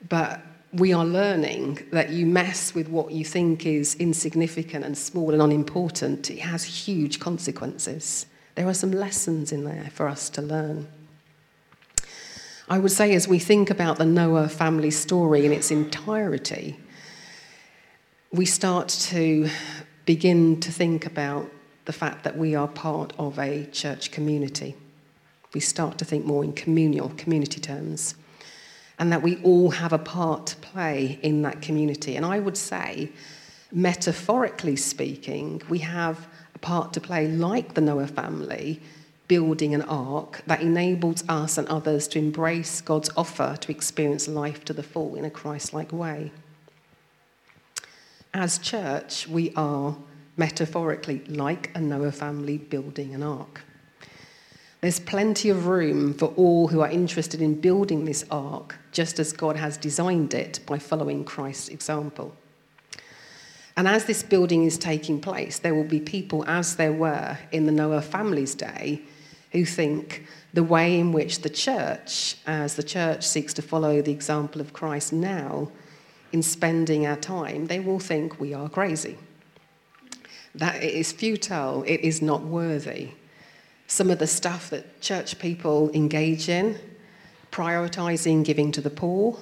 but 0.09 0.41
we 0.73 0.93
are 0.93 1.05
learning 1.05 1.79
that 1.91 2.09
you 2.09 2.25
mess 2.25 2.75
with 2.75 2.89
what 2.89 3.11
you 3.11 3.23
think 3.23 3.65
is 3.65 3.95
insignificant 3.95 4.83
and 4.83 4.97
small 4.97 5.31
and 5.31 5.41
unimportant, 5.41 6.29
it 6.29 6.39
has 6.39 6.63
huge 6.63 7.19
consequences. 7.19 8.25
There 8.55 8.67
are 8.67 8.73
some 8.73 8.91
lessons 8.91 9.51
in 9.51 9.63
there 9.63 9.89
for 9.93 10.07
us 10.07 10.29
to 10.31 10.41
learn. 10.41 10.87
I 12.69 12.79
would 12.79 12.91
say, 12.91 13.13
as 13.15 13.29
we 13.29 13.39
think 13.39 13.69
about 13.69 13.97
the 13.97 14.05
Noah 14.05 14.49
family 14.49 14.91
story 14.91 15.45
in 15.45 15.53
its 15.53 15.71
entirety, 15.71 16.77
we 18.33 18.45
start 18.45 18.89
to 18.89 19.49
begin 20.05 20.59
to 20.59 20.69
think 20.69 21.05
about 21.05 21.49
the 21.85 21.93
fact 21.93 22.25
that 22.25 22.37
we 22.37 22.55
are 22.55 22.67
part 22.67 23.13
of 23.17 23.39
a 23.39 23.67
church 23.67 24.11
community. 24.11 24.75
We 25.53 25.61
start 25.61 25.97
to 25.99 26.05
think 26.05 26.25
more 26.25 26.43
in 26.43 26.51
communal, 26.51 27.07
community 27.15 27.61
terms, 27.61 28.15
and 28.99 29.13
that 29.13 29.23
we 29.23 29.41
all 29.43 29.69
have 29.69 29.93
a 29.93 29.97
part 29.97 30.47
to 30.47 30.57
play 30.57 31.19
in 31.23 31.43
that 31.43 31.61
community. 31.61 32.17
And 32.17 32.25
I 32.25 32.39
would 32.39 32.57
say, 32.57 33.13
metaphorically 33.71 34.75
speaking, 34.75 35.61
we 35.69 35.79
have 35.79 36.27
a 36.53 36.59
part 36.59 36.91
to 36.93 36.99
play 36.99 37.29
like 37.29 37.75
the 37.75 37.81
Noah 37.81 38.07
family 38.07 38.81
building 39.27 39.73
an 39.73 39.81
ark 39.83 40.41
that 40.47 40.61
enables 40.61 41.23
us 41.27 41.57
and 41.57 41.67
others 41.67 42.07
to 42.09 42.19
embrace 42.19 42.81
God's 42.81 43.09
offer 43.17 43.57
to 43.59 43.71
experience 43.71 44.27
life 44.27 44.63
to 44.65 44.73
the 44.73 44.83
full 44.83 45.15
in 45.15 45.25
a 45.25 45.29
Christ 45.29 45.73
like 45.73 45.91
way. 45.91 46.31
As 48.33 48.57
church, 48.57 49.27
we 49.27 49.53
are 49.55 49.97
metaphorically 50.37 51.23
like 51.27 51.71
a 51.75 51.81
Noah 51.81 52.11
family 52.11 52.57
building 52.57 53.13
an 53.13 53.23
ark. 53.23 53.63
There's 54.79 54.99
plenty 54.99 55.49
of 55.49 55.65
room 55.65 56.13
for 56.13 56.27
all 56.35 56.67
who 56.67 56.81
are 56.81 56.89
interested 56.89 57.41
in 57.41 57.59
building 57.59 58.05
this 58.05 58.23
ark, 58.29 58.77
just 58.91 59.19
as 59.19 59.33
God 59.33 59.55
has 59.55 59.75
designed 59.75 60.35
it 60.35 60.59
by 60.67 60.77
following 60.77 61.25
Christ's 61.25 61.69
example. 61.69 62.35
And 63.75 63.87
as 63.87 64.05
this 64.05 64.23
building 64.23 64.65
is 64.65 64.77
taking 64.77 65.19
place, 65.19 65.59
there 65.59 65.73
will 65.73 65.83
be 65.83 65.99
people, 65.99 66.45
as 66.47 66.75
there 66.75 66.93
were 66.93 67.37
in 67.51 67.65
the 67.65 67.71
Noah 67.71 68.01
family's 68.01 68.55
day, 68.55 69.01
who 69.57 69.65
think 69.65 70.25
the 70.53 70.63
way 70.63 70.99
in 70.99 71.11
which 71.11 71.41
the 71.41 71.49
church, 71.49 72.37
as 72.45 72.75
the 72.75 72.83
church 72.83 73.27
seeks 73.27 73.53
to 73.55 73.61
follow 73.61 74.01
the 74.01 74.11
example 74.11 74.61
of 74.61 74.73
Christ 74.73 75.11
now, 75.11 75.71
in 76.31 76.43
spending 76.43 77.07
our 77.07 77.15
time, 77.15 77.65
they 77.65 77.79
will 77.79 77.99
think 77.99 78.39
we 78.39 78.53
are 78.53 78.69
crazy. 78.69 79.17
That 80.53 80.83
it 80.83 80.93
is 80.93 81.11
futile, 81.11 81.83
it 81.83 82.01
is 82.01 82.21
not 82.21 82.43
worthy. 82.43 83.11
Some 83.87 84.11
of 84.11 84.19
the 84.19 84.27
stuff 84.27 84.69
that 84.69 85.01
church 85.01 85.39
people 85.39 85.89
engage 85.93 86.49
in, 86.49 86.77
prioritizing 87.51 88.43
giving 88.43 88.71
to 88.73 88.81
the 88.81 88.89
poor, 88.89 89.37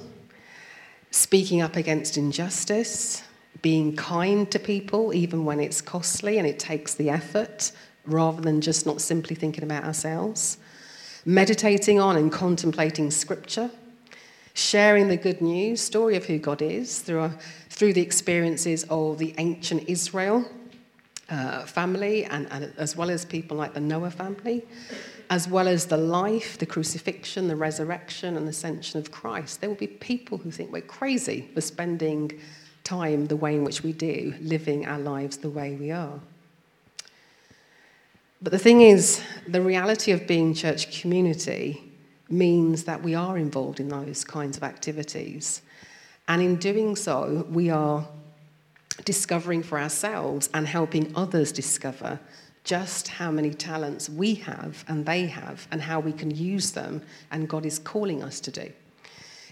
speaking 1.12 1.62
up 1.62 1.76
against 1.76 2.18
injustice, 2.18 3.24
being 3.62 3.96
kind 3.96 4.50
to 4.52 4.60
people 4.60 5.14
even 5.14 5.44
when 5.44 5.60
it's 5.60 5.82
costly 5.82 6.38
and 6.38 6.48
it 6.48 6.60
takes 6.60 6.94
the 6.94 7.10
effort, 7.10 7.72
rather 8.06 8.42
than 8.42 8.62
just 8.62 8.86
not 8.86 9.02
simply 9.02 9.36
thinking 9.36 9.64
about 9.64 9.84
ourselves, 9.84 10.58
meditating 11.26 12.00
on 12.00 12.16
and 12.16 12.32
contemplating 12.32 13.12
scripture, 13.12 13.70
sharing 14.54 15.08
the 15.08 15.18
good 15.18 15.42
news, 15.42 15.82
story 15.82 16.16
of 16.16 16.26
who 16.26 16.38
God 16.38 16.62
is 16.62 17.02
through, 17.02 17.32
through 17.70 17.94
the 17.94 18.02
experiences 18.02 18.86
of 18.90 19.18
the 19.18 19.34
ancient 19.38 19.90
Israel 19.90 20.46
uh, 21.30 21.66
family, 21.66 22.26
and, 22.26 22.48
and 22.52 22.72
as 22.78 22.96
well 22.96 23.10
as 23.10 23.26
people 23.26 23.58
like 23.58 23.74
the 23.74 23.80
Noah 23.80 24.12
family, 24.12 24.64
as 25.30 25.48
well 25.48 25.68
as 25.68 25.88
the 25.88 25.98
life, 25.98 26.58
the 26.58 26.66
crucifixion, 26.66 27.48
the 27.48 27.56
resurrection, 27.56 28.38
and 28.38 28.48
ascension 28.48 29.00
of 29.00 29.12
Christ. 29.12 29.60
There 29.60 29.70
will 29.70 29.76
be 29.76 29.88
people 29.88 30.38
who 30.38 30.52
think 30.52 30.72
we're 30.72 30.82
crazy 30.82 31.50
for 31.54 31.62
spending 31.62 32.40
time 32.84 33.26
the 33.26 33.36
way 33.36 33.56
in 33.56 33.64
which 33.64 33.84
we 33.84 33.92
do, 33.92 34.36
living 34.40 34.86
our 34.86 35.00
lives 35.00 35.38
the 35.38 35.50
way 35.50 35.76
we 35.76 35.92
are. 35.92 36.20
But 38.46 38.52
the 38.52 38.60
thing 38.60 38.82
is, 38.82 39.24
the 39.48 39.60
reality 39.60 40.12
of 40.12 40.28
being 40.28 40.54
church 40.54 41.02
community 41.02 41.82
means 42.30 42.84
that 42.84 43.02
we 43.02 43.16
are 43.16 43.40
involved 43.40 43.80
in 43.80 43.90
those 43.90 44.24
kinds 44.24 44.56
of 44.56 44.62
activities. 44.62 45.64
And 46.28 46.44
in 46.44 46.58
doing 46.58 46.96
so, 46.96 47.48
we 47.50 47.72
are 47.72 48.08
discovering 49.04 49.64
for 49.64 49.80
ourselves 49.80 50.48
and 50.54 50.68
helping 50.68 51.12
others 51.16 51.52
discover 51.52 52.20
just 52.64 53.08
how 53.08 53.32
many 53.32 53.50
talents 53.50 54.12
we 54.12 54.36
have 54.36 54.86
and 54.88 55.08
they 55.08 55.26
have 55.26 55.68
and 55.72 55.82
how 55.82 56.00
we 56.00 56.14
can 56.14 56.30
use 56.30 56.74
them 56.74 57.02
and 57.32 57.50
God 57.50 57.66
is 57.66 57.80
calling 57.80 58.22
us 58.22 58.40
to 58.42 58.52
do 58.52 58.72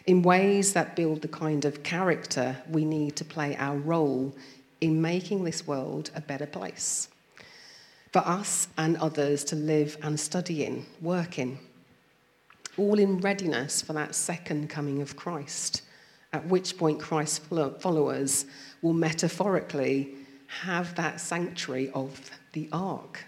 in 0.05 0.21
ways 0.21 0.73
that 0.73 0.95
build 0.95 1.23
the 1.23 1.27
kind 1.27 1.65
of 1.65 1.81
character 1.81 2.57
we 2.69 2.85
need 2.85 3.15
to 3.15 3.25
play 3.25 3.55
our 3.55 3.75
role 3.75 4.35
in 4.81 5.01
making 5.01 5.45
this 5.45 5.65
world 5.65 6.11
a 6.15 6.21
better 6.21 6.45
place 6.45 7.07
for 8.13 8.19
us 8.19 8.67
and 8.77 8.95
others 8.97 9.43
to 9.43 9.55
live 9.55 9.97
and 10.03 10.19
study 10.19 10.63
in, 10.63 10.85
work 11.01 11.39
in, 11.39 11.57
all 12.77 12.99
in 12.99 13.17
readiness 13.17 13.81
for 13.81 13.93
that 13.93 14.13
second 14.13 14.69
coming 14.69 15.01
of 15.01 15.15
Christ, 15.15 15.81
at 16.31 16.45
which 16.45 16.77
point 16.77 16.99
Christ's 16.99 17.39
followers 17.39 18.45
will 18.83 18.93
metaphorically 18.93 20.13
have 20.61 20.93
that 20.95 21.19
sanctuary 21.19 21.89
of 21.95 22.29
the 22.53 22.69
ark. 22.71 23.25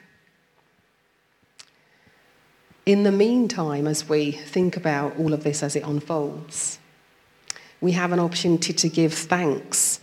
In 2.86 3.02
the 3.02 3.12
meantime, 3.12 3.88
as 3.88 4.08
we 4.08 4.32
think 4.32 4.78
about 4.78 5.17
all 5.17 5.34
of 5.34 5.43
this 5.43 5.63
as 5.63 5.76
it 5.76 5.84
unfolds, 5.84 6.78
we 7.82 7.93
have 7.93 8.12
an 8.12 8.19
opportunity 8.19 8.74
to 8.74 8.88
give 8.88 9.13
thanks 9.13 10.00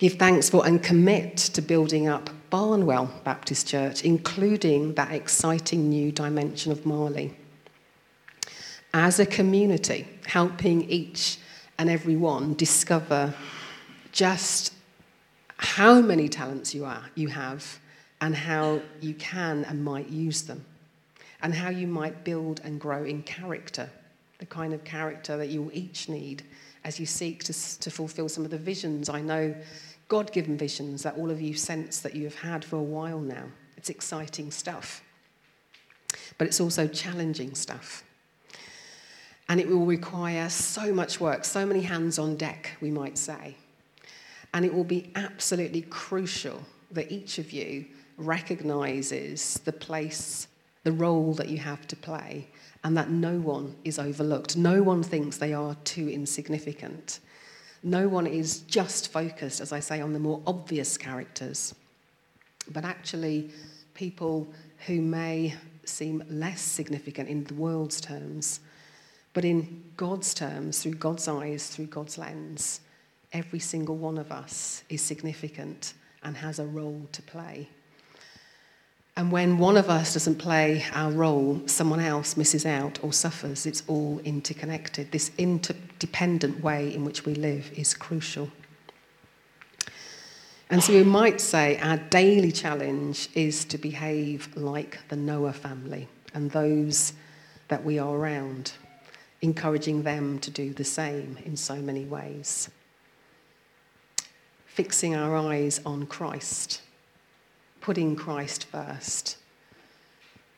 give 0.00 0.14
thanks 0.14 0.48
for 0.48 0.66
and 0.66 0.82
commit 0.82 1.36
to 1.36 1.60
building 1.60 2.08
up 2.08 2.30
Barnwell 2.50 3.10
Baptist 3.24 3.68
Church, 3.68 4.04
including 4.04 4.94
that 4.94 5.12
exciting 5.12 5.88
new 5.88 6.10
dimension 6.10 6.72
of 6.72 6.84
Marleigh. 6.84 7.30
As 8.92 9.20
a 9.20 9.26
community, 9.26 10.06
helping 10.26 10.90
each 10.90 11.38
and 11.78 11.88
every 11.88 12.16
one 12.16 12.54
discover 12.54 13.32
just 14.12 14.74
how 15.56 16.00
many 16.00 16.28
talents 16.28 16.74
you 16.74 16.84
are, 16.84 17.04
you 17.14 17.28
have, 17.28 17.78
and 18.20 18.34
how 18.34 18.82
you 19.00 19.14
can 19.14 19.64
and 19.64 19.84
might 19.84 20.08
use 20.08 20.42
them, 20.42 20.64
and 21.42 21.54
how 21.54 21.70
you 21.70 21.86
might 21.86 22.24
build 22.24 22.60
and 22.64 22.80
grow 22.80 23.04
in 23.04 23.22
character, 23.22 23.88
the 24.38 24.46
kind 24.46 24.74
of 24.74 24.82
character 24.82 25.36
that 25.36 25.48
you 25.48 25.70
each 25.72 26.08
need 26.08 26.42
as 26.84 26.98
you 26.98 27.06
seek 27.06 27.44
to, 27.44 27.80
to 27.80 27.90
fulfill 27.90 28.28
some 28.28 28.44
of 28.44 28.50
the 28.50 28.58
visions. 28.58 29.08
I 29.08 29.20
know 29.20 29.54
God 30.08 30.32
given 30.32 30.56
visions 30.56 31.02
that 31.02 31.16
all 31.16 31.30
of 31.30 31.40
you 31.40 31.54
sense 31.54 32.00
that 32.00 32.14
you 32.14 32.24
have 32.24 32.34
had 32.34 32.64
for 32.64 32.76
a 32.76 32.82
while 32.82 33.20
now. 33.20 33.44
It's 33.76 33.90
exciting 33.90 34.50
stuff, 34.50 35.02
but 36.36 36.46
it's 36.46 36.60
also 36.60 36.86
challenging 36.86 37.54
stuff. 37.54 38.04
And 39.48 39.58
it 39.60 39.68
will 39.68 39.86
require 39.86 40.48
so 40.48 40.92
much 40.92 41.20
work, 41.20 41.44
so 41.44 41.66
many 41.66 41.80
hands 41.80 42.18
on 42.18 42.36
deck, 42.36 42.76
we 42.80 42.90
might 42.90 43.18
say. 43.18 43.56
And 44.52 44.64
it 44.64 44.72
will 44.72 44.84
be 44.84 45.10
absolutely 45.14 45.82
crucial 45.82 46.60
that 46.90 47.10
each 47.10 47.38
of 47.38 47.52
you 47.52 47.86
recognizes 48.16 49.60
the 49.64 49.72
place, 49.72 50.48
the 50.84 50.92
role 50.92 51.34
that 51.34 51.48
you 51.48 51.58
have 51.58 51.86
to 51.88 51.96
play, 51.96 52.48
and 52.82 52.96
that 52.96 53.10
no 53.10 53.38
one 53.38 53.76
is 53.84 53.98
overlooked. 53.98 54.56
No 54.56 54.82
one 54.82 55.02
thinks 55.02 55.36
they 55.36 55.52
are 55.52 55.74
too 55.84 56.08
insignificant. 56.08 57.20
No 57.82 58.08
one 58.08 58.26
is 58.26 58.60
just 58.60 59.12
focused, 59.12 59.60
as 59.60 59.72
I 59.72 59.80
say, 59.80 60.00
on 60.00 60.12
the 60.12 60.18
more 60.18 60.42
obvious 60.46 60.98
characters, 60.98 61.74
but 62.70 62.84
actually, 62.84 63.50
people 63.94 64.52
who 64.86 65.00
may 65.00 65.54
seem 65.84 66.22
less 66.28 66.60
significant 66.60 67.28
in 67.28 67.44
the 67.44 67.54
world's 67.54 68.00
terms, 68.00 68.60
but 69.32 69.44
in 69.44 69.84
God's 69.96 70.34
terms, 70.34 70.82
through 70.82 70.94
God's 70.94 71.26
eyes, 71.26 71.68
through 71.68 71.86
God's 71.86 72.18
lens, 72.18 72.80
every 73.32 73.58
single 73.58 73.96
one 73.96 74.18
of 74.18 74.30
us 74.30 74.82
is 74.88 75.00
significant 75.00 75.94
and 76.22 76.36
has 76.36 76.58
a 76.58 76.66
role 76.66 77.08
to 77.12 77.22
play. 77.22 77.68
And 79.20 79.30
when 79.30 79.58
one 79.58 79.76
of 79.76 79.90
us 79.90 80.14
doesn't 80.14 80.36
play 80.36 80.82
our 80.94 81.10
role, 81.10 81.60
someone 81.66 82.00
else 82.00 82.38
misses 82.38 82.64
out 82.64 82.98
or 83.02 83.12
suffers. 83.12 83.66
It's 83.66 83.82
all 83.86 84.18
interconnected. 84.24 85.12
This 85.12 85.30
interdependent 85.36 86.62
way 86.62 86.94
in 86.94 87.04
which 87.04 87.26
we 87.26 87.34
live 87.34 87.70
is 87.76 87.92
crucial. 87.92 88.50
And 90.70 90.82
so 90.82 90.94
we 90.94 91.04
might 91.04 91.38
say 91.38 91.76
our 91.80 91.98
daily 91.98 92.50
challenge 92.50 93.28
is 93.34 93.66
to 93.66 93.76
behave 93.76 94.56
like 94.56 95.00
the 95.10 95.16
Noah 95.16 95.52
family 95.52 96.08
and 96.32 96.50
those 96.50 97.12
that 97.68 97.84
we 97.84 97.98
are 97.98 98.16
around, 98.16 98.72
encouraging 99.42 100.02
them 100.02 100.38
to 100.38 100.50
do 100.50 100.72
the 100.72 100.82
same 100.82 101.36
in 101.44 101.58
so 101.58 101.76
many 101.76 102.06
ways. 102.06 102.70
Fixing 104.64 105.14
our 105.14 105.36
eyes 105.36 105.78
on 105.84 106.06
Christ 106.06 106.80
putting 107.80 108.16
Christ 108.16 108.64
first. 108.66 109.36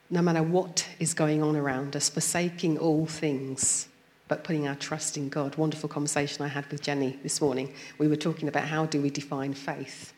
No 0.09 0.21
matter 0.21 0.43
what 0.43 0.87
is 0.99 1.13
going 1.13 1.41
on 1.41 1.55
around 1.55 1.95
us, 1.95 2.09
forsaking 2.09 2.77
all 2.77 3.05
things, 3.05 3.87
but 4.27 4.43
putting 4.43 4.67
our 4.67 4.75
trust 4.75 5.17
in 5.17 5.29
God. 5.29 5.55
Wonderful 5.55 5.89
conversation 5.89 6.43
I 6.43 6.47
had 6.47 6.69
with 6.71 6.81
Jenny 6.81 7.19
this 7.23 7.41
morning. 7.41 7.73
We 7.97 8.07
were 8.07 8.15
talking 8.15 8.47
about 8.47 8.65
how 8.65 8.85
do 8.85 9.01
we 9.01 9.09
define 9.09 9.53
faith. 9.53 10.13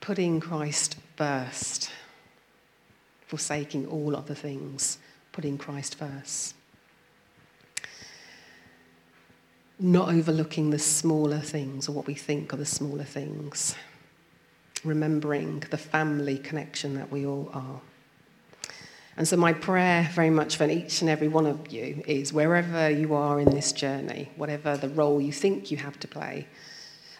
Putting 0.00 0.40
Christ 0.40 0.96
first, 1.16 1.90
forsaking 3.26 3.86
all 3.86 4.16
other 4.16 4.34
things, 4.34 4.98
putting 5.32 5.58
Christ 5.58 5.94
first. 5.94 6.54
Not 9.78 10.08
overlooking 10.08 10.70
the 10.70 10.78
smaller 10.78 11.40
things 11.40 11.88
or 11.88 11.92
what 11.92 12.06
we 12.06 12.14
think 12.14 12.52
are 12.52 12.58
the 12.58 12.66
smaller 12.66 13.04
things 13.04 13.74
remembering 14.84 15.60
the 15.70 15.78
family 15.78 16.38
connection 16.38 16.94
that 16.94 17.10
we 17.10 17.26
all 17.26 17.50
are. 17.52 17.80
And 19.16 19.28
so, 19.28 19.36
my 19.36 19.52
prayer 19.52 20.08
very 20.14 20.30
much 20.30 20.56
for 20.56 20.68
each 20.68 21.02
and 21.02 21.10
every 21.10 21.28
one 21.28 21.46
of 21.46 21.70
you 21.70 22.02
is 22.06 22.32
wherever 22.32 22.88
you 22.88 23.14
are 23.14 23.38
in 23.38 23.50
this 23.50 23.72
journey, 23.72 24.30
whatever 24.36 24.76
the 24.76 24.88
role 24.88 25.20
you 25.20 25.32
think 25.32 25.70
you 25.70 25.76
have 25.76 26.00
to 26.00 26.08
play, 26.08 26.46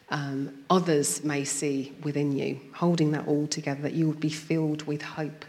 um, 0.08 0.64
others 0.70 1.22
may 1.22 1.44
see 1.44 1.94
within 2.02 2.32
you, 2.32 2.60
holding 2.74 3.12
that 3.12 3.26
all 3.26 3.46
together, 3.46 3.82
that 3.82 3.92
you 3.92 4.08
would 4.08 4.20
be 4.20 4.30
filled 4.30 4.82
with 4.84 5.02
hope. 5.02 5.44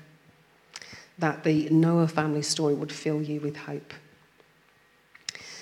That 1.17 1.43
the 1.43 1.69
Noah 1.69 2.07
family 2.07 2.41
story 2.41 2.73
would 2.73 2.91
fill 2.91 3.21
you 3.21 3.39
with 3.39 3.55
hope. 3.55 3.93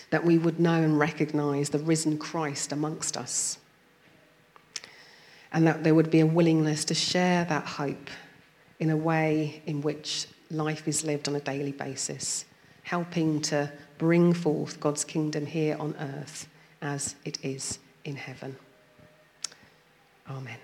That 0.09 0.25
we 0.25 0.37
would 0.37 0.59
know 0.59 0.81
and 0.81 0.97
recognize 0.97 1.69
the 1.69 1.79
risen 1.79 2.17
Christ 2.17 2.71
amongst 2.71 3.17
us 3.17 3.59
and 5.53 5.67
that 5.67 5.83
there 5.83 5.93
would 5.93 6.09
be 6.09 6.21
a 6.21 6.25
willingness 6.25 6.85
to 6.85 6.93
share 6.93 7.45
that 7.45 7.65
hope 7.65 8.09
in 8.79 8.89
a 8.89 8.97
way 8.97 9.61
in 9.65 9.81
which 9.81 10.27
life 10.49 10.87
is 10.87 11.03
lived 11.03 11.27
on 11.27 11.35
a 11.35 11.39
daily 11.39 11.71
basis, 11.71 12.45
helping 12.83 13.41
to 13.41 13.71
bring 13.97 14.33
forth 14.33 14.79
God's 14.79 15.03
kingdom 15.03 15.45
here 15.45 15.77
on 15.79 15.95
earth 15.99 16.47
as 16.81 17.15
it 17.25 17.37
is 17.43 17.79
in 18.03 18.15
heaven. 18.15 18.55
Amen. 20.29 20.57